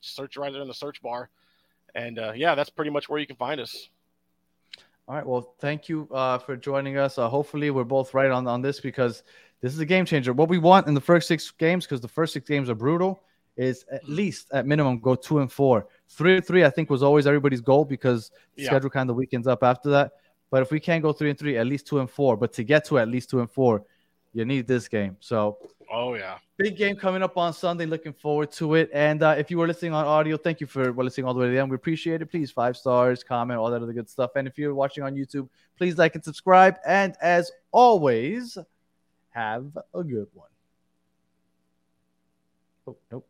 search 0.00 0.36
right 0.36 0.52
there 0.52 0.62
in 0.62 0.66
the 0.66 0.74
search 0.74 1.00
bar, 1.00 1.30
and 1.94 2.18
uh, 2.18 2.32
yeah, 2.34 2.56
that's 2.56 2.70
pretty 2.70 2.90
much 2.90 3.08
where 3.08 3.20
you 3.20 3.26
can 3.26 3.36
find 3.36 3.60
us. 3.60 3.88
All 5.06 5.14
right. 5.14 5.24
Well, 5.24 5.54
thank 5.60 5.88
you 5.88 6.08
uh, 6.10 6.38
for 6.38 6.56
joining 6.56 6.98
us. 6.98 7.18
Uh, 7.18 7.28
hopefully, 7.28 7.70
we're 7.70 7.84
both 7.84 8.12
right 8.12 8.30
on, 8.30 8.48
on 8.48 8.60
this 8.60 8.80
because 8.80 9.22
this 9.60 9.72
is 9.72 9.78
a 9.78 9.86
game 9.86 10.04
changer. 10.04 10.32
What 10.32 10.48
we 10.48 10.58
want 10.58 10.88
in 10.88 10.94
the 10.94 11.00
first 11.00 11.28
six 11.28 11.52
games, 11.52 11.86
because 11.86 12.00
the 12.00 12.08
first 12.08 12.32
six 12.32 12.48
games 12.48 12.68
are 12.68 12.74
brutal, 12.74 13.22
is 13.56 13.84
at 13.92 14.08
least 14.08 14.48
at 14.52 14.66
minimum 14.66 14.98
go 14.98 15.14
two 15.14 15.38
and 15.38 15.50
four. 15.50 15.86
Three 16.08 16.36
and 16.36 16.46
three, 16.46 16.64
I 16.64 16.70
think, 16.70 16.90
was 16.90 17.02
always 17.02 17.26
everybody's 17.26 17.60
goal 17.60 17.84
because 17.84 18.30
Yeah. 18.56 18.66
schedule 18.66 18.90
kind 18.90 19.10
of 19.10 19.16
weakens 19.16 19.46
up 19.46 19.62
after 19.62 19.90
that. 19.90 20.12
But 20.50 20.62
if 20.62 20.70
we 20.70 20.80
can't 20.80 21.02
go 21.02 21.12
three 21.12 21.30
and 21.30 21.38
three, 21.38 21.58
at 21.58 21.66
least 21.66 21.86
two 21.86 22.00
and 22.00 22.10
four. 22.10 22.36
But 22.36 22.52
to 22.54 22.64
get 22.64 22.84
to 22.86 22.98
at 22.98 23.08
least 23.08 23.28
two 23.30 23.40
and 23.40 23.50
four, 23.50 23.84
you 24.32 24.44
need 24.44 24.66
this 24.66 24.88
game. 24.88 25.16
So 25.20 25.58
Oh 25.90 26.14
yeah. 26.14 26.38
big 26.56 26.76
game 26.76 26.96
coming 26.96 27.22
up 27.22 27.36
on 27.36 27.52
Sunday. 27.52 27.84
Looking 27.86 28.12
forward 28.14 28.50
to 28.52 28.74
it. 28.74 28.90
And 28.92 29.22
uh, 29.22 29.34
if 29.38 29.50
you 29.50 29.58
were 29.58 29.66
listening 29.66 29.92
on 29.92 30.06
audio, 30.06 30.36
thank 30.38 30.60
you 30.60 30.66
for 30.66 30.92
listening 30.92 31.26
all 31.26 31.34
the 31.34 31.40
way 31.40 31.46
to 31.46 31.52
the 31.52 31.58
end. 31.60 31.70
We 31.70 31.76
appreciate 31.76 32.22
it. 32.22 32.26
Please 32.26 32.50
five 32.50 32.76
stars, 32.76 33.22
comment, 33.22 33.58
all 33.60 33.70
that 33.70 33.82
other 33.82 33.92
good 33.92 34.08
stuff. 34.08 34.30
And 34.36 34.48
if 34.48 34.58
you're 34.58 34.74
watching 34.74 35.04
on 35.04 35.14
YouTube, 35.14 35.48
please 35.76 35.98
like 35.98 36.14
and 36.14 36.24
subscribe. 36.24 36.76
And 36.86 37.14
as 37.20 37.52
always, 37.70 38.56
have 39.30 39.76
a 39.94 40.02
good 40.02 40.28
one. 40.32 40.48
Oh, 42.86 42.96
nope. 43.12 43.28